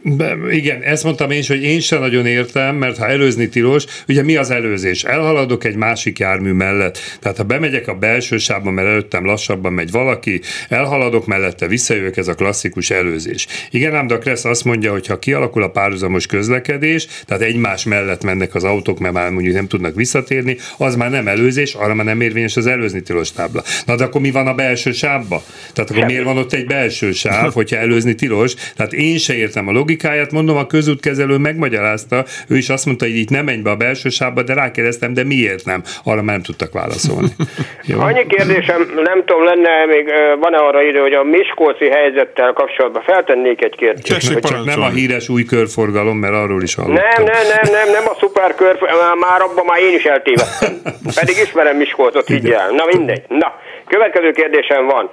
[0.07, 3.85] Be, igen, ezt mondtam én is, hogy én sem nagyon értem, mert ha előzni tilos,
[4.09, 5.05] ugye mi az előzés?
[5.05, 6.99] Elhaladok egy másik jármű mellett.
[7.21, 12.29] Tehát ha bemegyek a belső sávba, mert előttem lassabban megy valaki, elhaladok mellette, visszajövök, ez
[12.29, 13.47] a klasszikus előzés.
[13.71, 17.85] Igen, ám de a Kressz azt mondja, hogy ha kialakul a párhuzamos közlekedés, tehát egymás
[17.85, 21.95] mellett mennek az autók, mert már mondjuk nem tudnak visszatérni, az már nem előzés, arra
[21.95, 23.63] már nem érvényes az előzni tilos tábla.
[23.87, 25.45] Na de akkor mi van a belső sávba?
[25.73, 28.55] Tehát akkor miért van ott egy belső sáv, hogyha előzni tilos?
[28.77, 33.17] Tehát én se értem a logikáját, mondom, a közútkezelő megmagyarázta, ő is azt mondta, hogy
[33.17, 35.83] itt nem menj be a belső sávba, de rákérdeztem, de miért nem?
[36.05, 37.29] Arra már nem tudtak válaszolni.
[37.91, 38.01] Jó?
[38.01, 40.05] Annyi kérdésem, nem tudom, lenne még,
[40.41, 44.09] van-e arra idő, hogy a Miskolci helyzettel kapcsolatban feltennék egy kérdést.
[44.09, 47.05] Tessék, hogy csak nem a híres új körforgalom, mert arról is hallottam.
[47.05, 50.73] Nem, nem, nem, nem, nem a szuper körforgalom, már abban már én is eltévedtem.
[51.21, 52.71] Pedig ismerem Miskolcot, higgyel.
[52.71, 53.23] Na mindegy.
[53.29, 53.49] Na,
[53.87, 55.11] következő kérdésem van.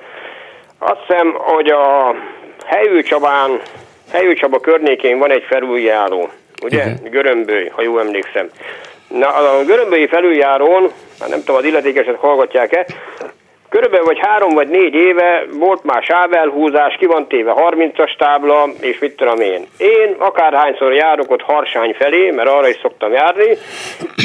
[0.79, 2.15] Azt hiszem, hogy a
[2.65, 3.49] Helyő Csabán,
[4.11, 6.29] Helyő Csaba környékén van egy felüljáró,
[6.63, 6.83] ugye?
[6.83, 7.09] Uh-huh.
[7.09, 8.49] Görömböly, ha jól emlékszem.
[9.07, 12.85] Na, a görömböi felüljárón, hát nem tudom, az illetékeset hallgatják-e,
[13.71, 18.99] Körülbelül vagy három vagy négy éve volt már sávelhúzás, ki van téve 30-as tábla, és
[18.99, 19.67] mit tudom én.
[19.77, 23.57] Én akárhányszor járok ott Harsány felé, mert arra is szoktam járni,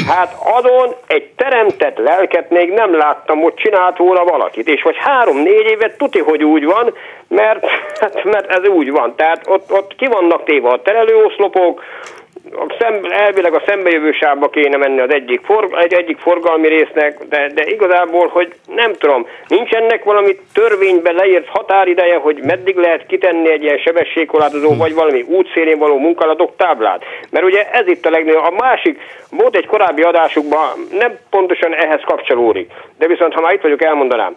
[0.07, 4.67] hát azon egy teremtett lelket még nem láttam, hogy csinált volna valakit.
[4.67, 6.93] És vagy három-négy évet tuti, hogy úgy van,
[7.27, 7.65] mert,
[8.33, 9.15] mert ez úgy van.
[9.15, 11.83] Tehát ott, ott ki vannak téve a terelőoszlopok,
[12.51, 17.17] a szem, elvileg a szembejövő sávba kéne menni az egyik, for, egy, egyik forgalmi résznek,
[17.29, 23.05] de, de igazából, hogy nem tudom, nincs ennek valami törvényben leírt határideje, hogy meddig lehet
[23.05, 24.77] kitenni egy ilyen sebességkorlátozó, hm.
[24.77, 27.03] vagy valami útszélén való munkálatok táblát.
[27.29, 28.43] Mert ugye ez itt a legnagyobb.
[28.43, 28.99] A másik,
[29.31, 34.35] volt egy korábbi adásukban, nem pontosan ehhez kapcsolódik, de viszont ha már itt vagyok, elmondanám.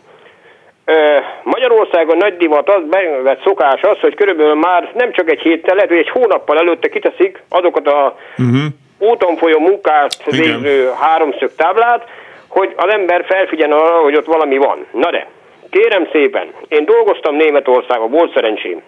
[1.43, 5.91] Magyarországon nagy divat az, bevett szokás az, hogy körülbelül már nem csak egy héttel, lehet,
[5.91, 9.11] hogy egy hónappal előtte kiteszik azokat a uh-huh.
[9.11, 12.09] úton folyó munkát végző háromszög táblát,
[12.49, 14.86] hogy az ember felfigyeljen arra, hogy ott valami van.
[14.93, 15.26] Na de,
[15.70, 18.82] kérem szépen, én dolgoztam Németországban, volt szerencsém.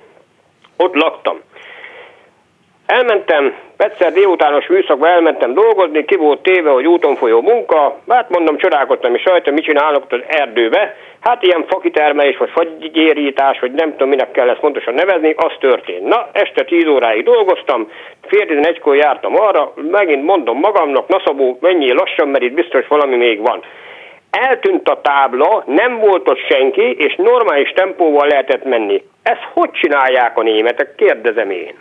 [0.76, 1.40] Ott laktam.
[2.86, 8.56] Elmentem, egyszer délutános műszakba elmentem dolgozni, ki volt téve, hogy úton folyó munka, hát mondom,
[8.56, 10.96] csodálkoztam is rajta, mit csinálnak ott az erdőbe.
[11.22, 16.08] Hát ilyen fakitermelés, vagy fagygyérítás, vagy nem tudom, minek kell ezt pontosan nevezni, az történt.
[16.08, 17.90] Na, este 10 óráig dolgoztam,
[18.26, 23.16] fél 11-kor jártam arra, megint mondom magamnak, na Szabó, mennyi lassan, mert itt biztos valami
[23.16, 23.62] még van.
[24.30, 29.02] Eltűnt a tábla, nem volt ott senki, és normális tempóval lehetett menni.
[29.22, 30.94] Ezt hogy csinálják a németek?
[30.94, 31.74] Kérdezem én.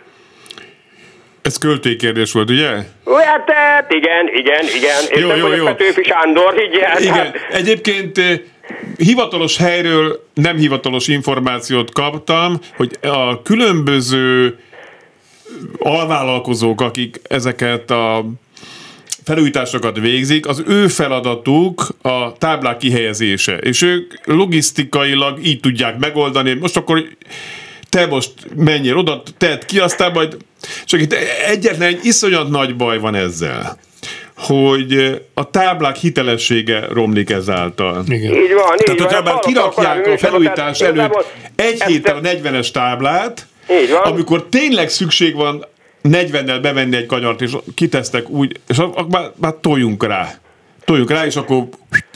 [1.42, 2.68] Ez költékérdés volt, ugye?
[3.06, 5.22] Hát, hát igen, igen, igen.
[5.22, 5.64] Jó, nem jó, jó.
[5.64, 7.00] Petőfi Sándor, igen.
[7.00, 7.36] Igen, hát.
[7.50, 8.38] egyébként eh,
[8.96, 14.58] hivatalos helyről nem hivatalos információt kaptam, hogy a különböző
[15.78, 18.24] alvállalkozók, akik ezeket a
[19.24, 26.52] felújításokat végzik, az ő feladatuk a táblák kihelyezése, és ők logisztikailag így tudják megoldani.
[26.54, 27.04] Most akkor
[27.88, 30.36] te most menjél oda, tedd ki, aztán majd...
[30.84, 31.12] Csak itt
[31.46, 33.78] egyetlen egy iszonyat nagy baj van ezzel
[34.36, 38.04] hogy a táblák hitelessége romlik ezáltal.
[38.08, 38.32] Igen.
[38.34, 41.24] Így van, Tehát, hogyha már kirakják a felújítás előtt
[41.56, 44.02] egy héttel a 40-es táblát, így van.
[44.02, 45.66] amikor tényleg szükség van
[46.08, 50.28] 40-nel bevenni egy kanyart, és kitesztek úgy, és akkor már, már toljunk rá.
[50.84, 51.62] Toljunk rá, és akkor,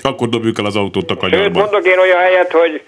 [0.03, 1.45] akkor dobjuk el az autót a kanyarba.
[1.45, 2.83] Sőt, mondok én olyan helyet, hogy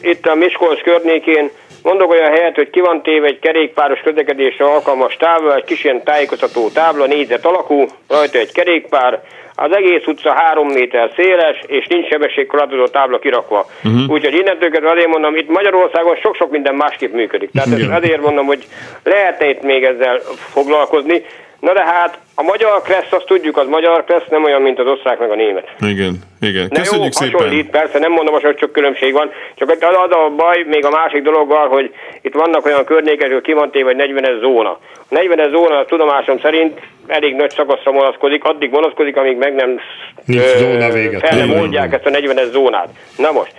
[0.00, 1.50] itt a Miskolc környékén
[1.82, 6.02] Mondok olyan helyet, hogy ki van téve egy kerékpáros közlekedésre alkalmas tábla, egy kis ilyen
[6.02, 9.22] tájékoztató tábla, négyzet alakú, rajta egy kerékpár,
[9.54, 13.66] az egész utca három méter széles, és nincs sebességkorlátozó tábla kirakva.
[13.84, 14.10] Uh-huh.
[14.10, 17.50] Úgyhogy innentől kezdve azért mondom, itt Magyarországon sok-sok minden másképp működik.
[17.50, 18.64] Tehát ez azért mondom, hogy
[19.04, 20.20] lehetne itt még ezzel
[20.52, 21.22] foglalkozni.
[21.62, 24.86] Na de hát a magyar kressz, azt tudjuk, az magyar kressz nem olyan, mint az
[24.86, 25.68] osztrák meg a német.
[25.80, 26.68] Igen, igen.
[26.68, 27.52] Köszönjük jó, szépen.
[27.52, 31.22] Itt, persze nem mondom hogy csak különbség van, csak az a baj még a másik
[31.22, 34.78] dologgal, hogy itt vannak olyan környékek, hogy ki van téve, vagy 40-es zóna.
[35.08, 39.80] A 40-es zóna a tudomásom szerint elég nagy szakaszra vonatkozik, addig vonatkozik, amíg meg nem,
[40.24, 41.28] Nincs ö, zóna véget.
[41.28, 42.88] fel nem oldják ezt a 40-es zónát.
[43.16, 43.52] Na most,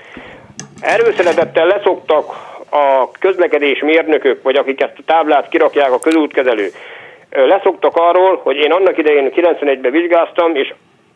[0.81, 2.25] erőszeretettel leszoktak
[2.69, 6.67] a közlekedés mérnökök, vagy akik ezt a táblát kirakják a közútkezelő,
[7.33, 10.73] leszoktak arról, hogy én annak idején 91-ben vizsgáztam, és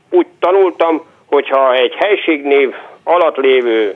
[0.09, 3.95] úgy tanultam, hogyha egy helységnév alatt lévő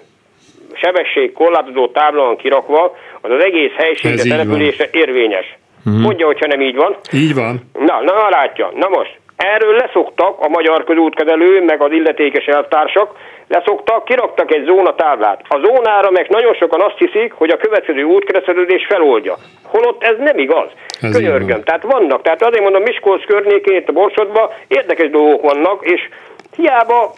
[0.74, 5.58] sebesség korlátozó tábla van kirakva, az az egész helységre települése érvényes.
[5.86, 6.02] Uh-huh.
[6.02, 6.96] Mondja, hogyha nem így van.
[7.14, 7.70] Így van.
[7.74, 8.72] Na, na, látja.
[8.76, 13.12] Na most, erről leszoktak a magyar közútkezelő, meg az illetékes elvtársak,
[13.48, 15.42] leszoktak, kiraktak egy zónatáblát.
[15.48, 19.36] A zónára meg nagyon sokan azt hiszik, hogy a következő útkereszteződés feloldja.
[19.64, 20.70] Holott ez nem igaz.
[21.02, 21.64] Ez Könyörgöm.
[21.64, 22.22] Tehát vannak.
[22.22, 26.10] Tehát azért mondom, Miskolc környékén, itt a Borsodban érdekes dolgok vannak, és
[26.56, 27.14] hiába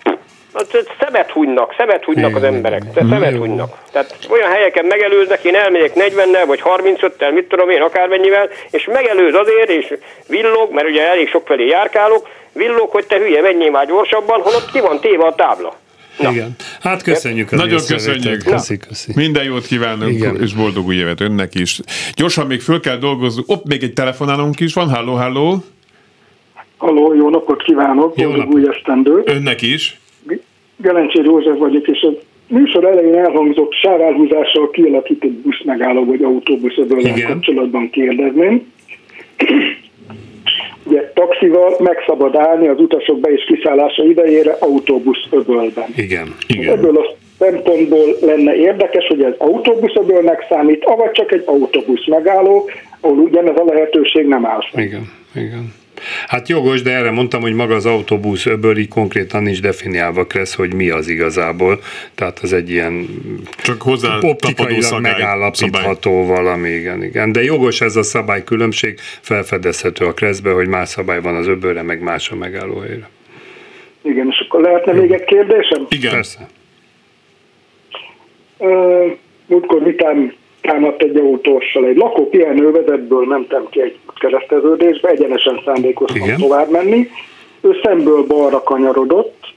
[0.99, 3.77] szemet hunynak, szemet hunynak az emberek, szemet hunynak.
[3.91, 9.33] Tehát olyan helyeken megelőznek, én elmegyek 40-nel, vagy 35-tel, mit tudom én, akármennyivel, és megelőz
[9.35, 9.93] azért, és
[10.27, 14.71] villog, mert ugye elég sok felé járkálok, villog, hogy te hülye, menjél már gyorsabban, holott
[14.71, 15.81] ki van téve a tábla.
[16.19, 16.31] Na.
[16.31, 16.55] Igen.
[16.81, 18.43] Hát köszönjük az Nagyon köszönjük.
[18.43, 19.11] Köszi, köszi.
[19.15, 20.41] Minden jót kívánunk, Igen.
[20.41, 21.79] és boldog új évet önnek is.
[22.13, 23.43] Gyorsan még föl kell dolgozni.
[23.47, 24.89] Ott még egy telefonálunk is van.
[24.89, 25.63] Halló, halló.
[26.77, 28.17] Halló, jó napot kívánok.
[28.17, 28.61] Jó boldog napot.
[28.61, 29.21] új esztendő.
[29.25, 29.99] Önnek is.
[30.77, 32.09] Gelencsér József vagyok, és a
[32.47, 36.75] műsor elején elhangzott sávárhúzással kialakított busz megálló vagy autóbusz
[37.27, 38.71] kapcsolatban kérdezném.
[40.85, 45.85] Ugye taxival meg szabad állni az utasok be- és kiszállása idejére autóbusz öbölben.
[45.95, 46.35] Igen.
[46.47, 46.77] Igen.
[46.77, 52.69] Ebből a szempontból lenne érdekes, hogy ez autóbusz öbölnek számít, avagy csak egy autóbusz megálló,
[52.99, 54.61] ahol ugyanez a lehetőség nem áll.
[54.75, 55.73] Igen, igen.
[56.27, 60.55] Hát jogos, de erre mondtam, hogy maga az autóbusz öböl így konkrétan nincs definiálva lesz,
[60.55, 61.79] hogy mi az igazából.
[62.15, 63.07] Tehát az egy ilyen
[63.63, 66.43] Csak hozzá optikailag megállapítható szabály.
[66.43, 67.31] valami, igen, igen.
[67.31, 72.01] De jogos ez a szabálykülönbség, felfedezhető a kreszbe, hogy más szabály van az öbölre, meg
[72.01, 73.09] más a megállóhelyre.
[74.01, 75.85] Igen, és akkor lehetne még egy kérdésem?
[75.89, 76.11] Igen.
[76.11, 76.47] Persze.
[78.57, 80.33] Uh, múltkor vitám
[80.63, 81.85] támadt egy autóssal.
[81.85, 86.37] Egy lakó pihenővezetből mentem ki egy kereszteződésbe, egyenesen szándékoztam Igen.
[86.37, 87.09] tovább menni.
[87.61, 89.53] Ő szemből balra kanyarodott,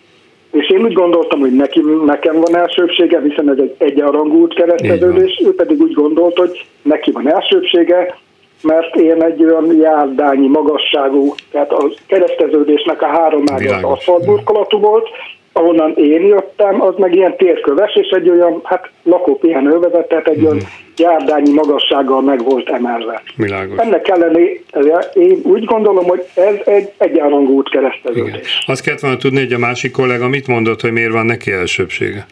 [0.53, 5.55] és én úgy gondoltam, hogy neki, nekem van elsőbsége, hiszen ez egy egyenrangú kereszteződés, ő
[5.55, 8.19] pedig úgy gondolt, hogy neki van elsőbsége,
[8.63, 15.09] mert én egy olyan járdányi magasságú, tehát a kereszteződésnek a három ága aszfaltburkolatú volt,
[15.57, 20.45] ahonnan én jöttem, az meg ilyen térköves, és egy olyan, hát lakópihenővezet, tehát egy mm.
[20.45, 20.59] olyan
[20.97, 23.23] járdányi magassággal meg volt emelve.
[23.37, 23.79] Világos.
[23.79, 28.35] Ennek ellenére én úgy gondolom, hogy ez egy egyenrangú út kereszteződés.
[28.35, 28.43] Igen.
[28.67, 32.27] Azt kellett volna tudni, hogy a másik kollega mit mondott, hogy miért van neki elsőbsége.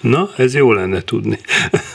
[0.00, 1.38] Na, ez jó lenne tudni.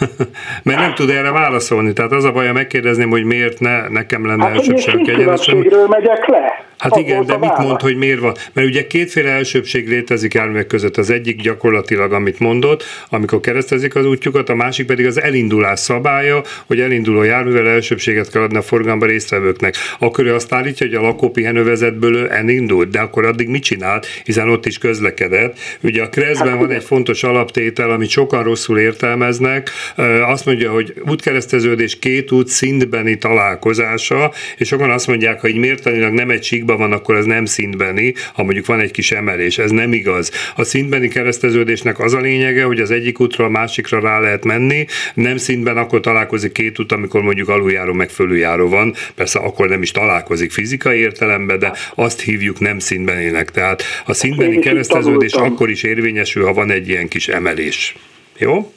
[0.63, 1.93] Mert nem tud erre válaszolni.
[1.93, 5.57] Tehát az a baj, megkérdezném, hogy miért ne, nekem lenne hát, elsőbség egyenesen.
[5.89, 6.65] megyek le.
[6.77, 8.35] Hát az igen, de mit mond, hogy miért van?
[8.53, 10.97] Mert ugye kétféle elsőbség létezik járművek között.
[10.97, 16.41] Az egyik gyakorlatilag, amit mondott, amikor keresztezik az útjukat, a másik pedig az elindulás szabálya,
[16.65, 19.75] hogy elinduló járművel elsőbséget kell adni a forgalomba résztvevőknek.
[19.99, 24.49] Akkor ő azt állítja, hogy a lakópihenővezetből ő elindult, de akkor addig mit csinált, hiszen
[24.49, 25.57] ott is közlekedett.
[25.81, 29.69] Ugye a Kreszben hát, van egy fontos alaptétel, amit sokan rosszul értelmeznek.
[30.25, 36.29] Azt mondja, hogy útkereszteződés két út szintbeni találkozása, és sokan azt mondják, hogy mértanilag nem
[36.29, 39.57] egy síkban van, akkor az nem szintbeni, ha mondjuk van egy kis emelés.
[39.57, 40.31] Ez nem igaz.
[40.55, 44.85] A szintbeni kereszteződésnek az a lényege, hogy az egyik útról a másikra rá lehet menni,
[45.13, 48.93] nem szintben akkor találkozik két út, amikor mondjuk aluljáró meg fölüljáró van.
[49.15, 53.51] Persze akkor nem is találkozik fizikai értelemben, de azt hívjuk nem szintbenének.
[53.51, 57.84] Tehát a szintbeni kereszteződés akkor is érvényesül, ha van egy ilyen kis emelés.
[58.37, 58.73] Jó?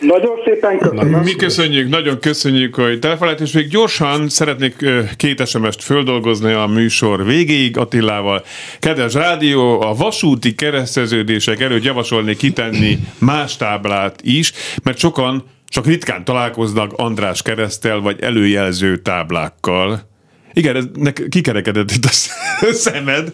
[0.00, 1.22] Nagyon szépen köszönöm.
[1.22, 4.84] Mi köszönjük, nagyon köszönjük, hogy telefonált, és még gyorsan szeretnék
[5.16, 8.44] két SMS-t földolgozni a műsor végéig Attilával.
[8.78, 14.52] Kedves rádió, a vasúti kereszteződések előtt javasolni kitenni más táblát is,
[14.82, 20.10] mert sokan csak ritkán találkoznak András keresztel vagy előjelző táblákkal.
[20.52, 22.10] Igen, ez nek, kikerekedett itt a
[22.72, 23.32] szemed.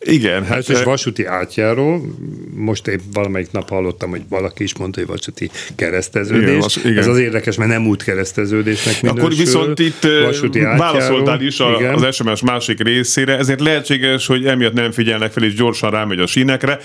[0.00, 0.44] Igen.
[0.44, 2.06] Hát, és vasúti átjáró,
[2.54, 6.48] most épp valamelyik nap hallottam, hogy valaki is mondta, hogy vasúti kereszteződés.
[6.48, 6.98] Igen, vas, igen.
[6.98, 9.24] Ez az érdekes, mert nem útkereszteződésnek minősül.
[9.24, 14.72] Akkor viszont itt vasúti válaszoltál is a, az SMS másik részére, ezért lehetséges, hogy emiatt
[14.72, 16.78] nem figyelnek fel, és gyorsan rámegy a sínekre.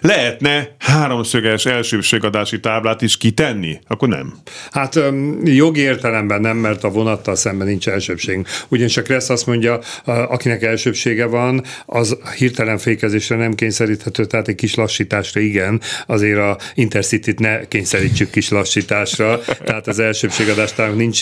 [0.00, 3.78] Lehetne háromszöges elsőbségadási táblát is kitenni?
[3.86, 4.34] Akkor nem.
[4.70, 5.00] Hát
[5.44, 8.48] jogi értelemben nem, mert a vonattal szemben nincs elsőbségünk.
[8.68, 14.54] Ugyanis a Kressz azt mondja, akinek elsőbsége van, az hirtelen fékezésre nem kényszeríthető, tehát egy
[14.54, 21.20] kis lassításra igen, azért a Intercity-t ne kényszerítsük kis lassításra, tehát az elsőbségadástának nincs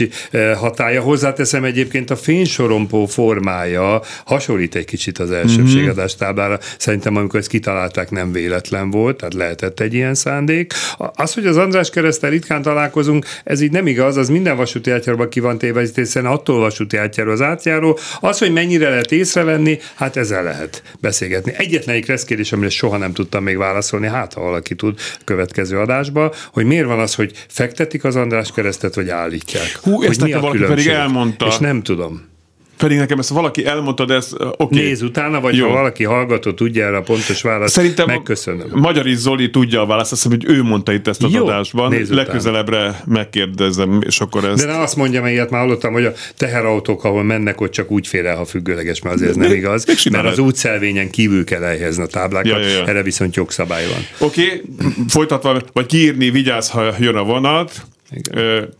[0.56, 1.02] hatája.
[1.02, 6.58] Hozzáteszem egyébként a fénysorompó formája hasonlít egy kicsit az elsőbségadás táblára.
[6.78, 10.72] Szerintem amikor ezt kitalálták nem véletlen volt, tehát lehetett egy ilyen szándék.
[11.14, 15.28] Az, hogy az András keresztel ritkán találkozunk, ez így nem igaz, az minden vasúti átjáróban
[15.28, 20.16] ki van téve, hiszen attól vasúti átjáró az átjáró, az, hogy mennyire lehet észrevenni, hát
[20.16, 21.52] ezzel lehet beszélgetni.
[21.56, 26.34] Egyetlen egy kérdés, amire soha nem tudtam még válaszolni, hát ha valaki tud következő adásba,
[26.52, 29.78] hogy miért van az, hogy fektetik az András keresztet, vagy állítják.
[29.82, 31.46] Hú, ezt nekem valaki pedig elmondta.
[31.46, 32.31] És nem tudom.
[32.76, 34.46] Pedig nekem ezt valaki elmondta, de ez oké.
[34.58, 34.78] Okay.
[34.78, 35.68] Nézz utána, vagy Jó.
[35.68, 38.66] ha valaki hallgató tudja erre a pontos választ, Szerintem megköszönöm.
[38.72, 41.94] Magyari Zoli tudja a választ, azt hiszem, hogy ő mondta itt ezt az Jó, adásban.
[42.10, 42.96] Legközelebbre utána.
[43.06, 44.60] megkérdezem, és akkor ez.
[44.60, 47.90] De ne azt mondja, mert ilyet már hallottam, hogy a teherautók, ahol mennek, ott csak
[47.90, 50.06] úgy fér el, ha függőleges, mert azért ez nem igaz.
[50.10, 52.86] Mert az útszelvényen kívül kell elhelyezni a táblákat, ja, ja, ja.
[52.86, 54.28] erre viszont jogszabály van.
[54.28, 54.92] Oké, okay.
[55.08, 57.82] folytatva, vagy kiírni, vigyázz, ha jön a vonat,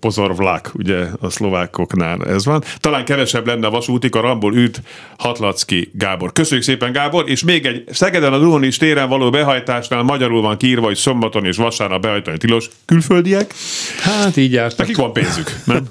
[0.01, 2.63] Pozor vlak, ugye a szlovákoknál ez van.
[2.81, 4.83] Talán kevesebb lenne a vasútik, a Ramból üt
[5.19, 6.33] Hatlacki Gábor.
[6.33, 10.87] Köszönjük szépen Gábor, és még egy Szegeden a Duhonis téren való behajtásnál magyarul van kiírva,
[10.87, 13.55] hogy szombaton és vasárnap behajtani tilos külföldiek.
[14.03, 14.79] Hát így jártak.
[14.79, 15.89] Nekik van pénzük, nem?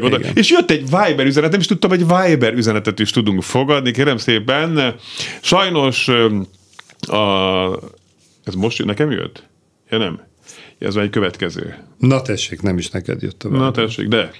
[0.00, 0.18] oda.
[0.34, 4.16] És jött egy Viber üzenet, nem is tudtam, hogy Viber üzenetet is tudunk fogadni, kérem
[4.16, 4.94] szépen.
[5.40, 6.08] Sajnos
[7.00, 7.66] a...
[8.44, 9.48] Ez most nekem jött?
[9.90, 10.30] Ja nem.
[10.84, 11.74] Ez egy következő.
[11.98, 14.30] Na tessék, nem is neked jött a Na tessék, de.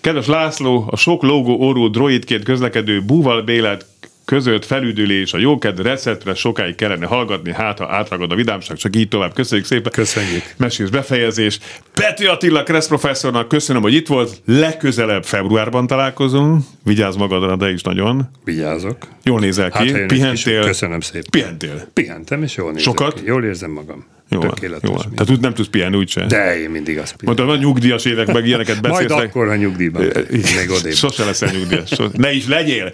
[0.00, 3.86] Kedves László, a sok logó orrú droidként közlekedő Búval Bélát
[4.24, 9.08] között felüdülés, a jókedv receptre sokáig kellene hallgatni, hát ha átragad a vidámság, csak így
[9.08, 9.34] tovább.
[9.34, 9.92] Köszönjük szépen.
[9.92, 10.42] Köszönjük.
[10.56, 11.58] Mesés befejezés.
[11.94, 14.42] Peti Attila Kressz professzornak köszönöm, hogy itt volt.
[14.44, 16.62] Legközelebb februárban találkozunk.
[16.84, 18.30] Vigyázz magadra, de is nagyon.
[18.44, 18.96] Vigyázok.
[19.22, 19.92] Jól nézel ki.
[19.92, 20.64] Hát, Pihentél.
[20.64, 21.30] Köszönöm szépen.
[21.30, 21.88] Pihentél.
[21.92, 23.14] Pihentem, és jól nézek Sokat?
[23.14, 23.26] Ki.
[23.26, 24.06] Jól érzem magam.
[24.28, 24.90] Jó, Tökéletes.
[24.90, 24.96] jó.
[24.96, 26.26] Tehát úgy nem tudsz pihenni úgyse.
[26.26, 27.44] De én mindig azt pihenem.
[27.44, 29.10] Mondtam, a nyugdíjas évek meg ilyeneket beszélsz.
[29.10, 30.02] Majd akkor, ha nyugdíjban.
[30.30, 30.92] Még odébb.
[30.92, 31.90] Sose leszel nyugdíjas.
[32.12, 32.92] Ne is legyél.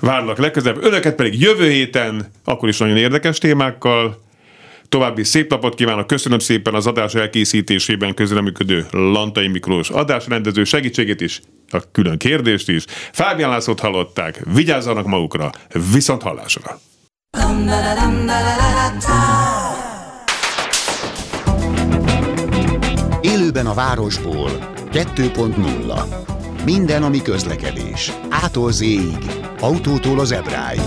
[0.00, 0.84] Várlak legközelebb.
[0.84, 4.26] Önöket pedig jövő héten, akkor is nagyon érdekes témákkal.
[4.88, 11.40] További szép napot kívánok, köszönöm szépen az adás elkészítésében közreműködő Lantai Miklós adásrendező segítségét is,
[11.70, 12.84] a külön kérdést is.
[13.12, 15.50] Fábián Lászlót hallották, vigyázzanak magukra,
[15.92, 16.80] viszont hallásra!
[23.58, 24.50] Élőben a városból
[24.92, 28.12] 2.0 Minden, ami közlekedés.
[28.28, 28.72] Ától
[29.60, 30.80] autótól az ebráig.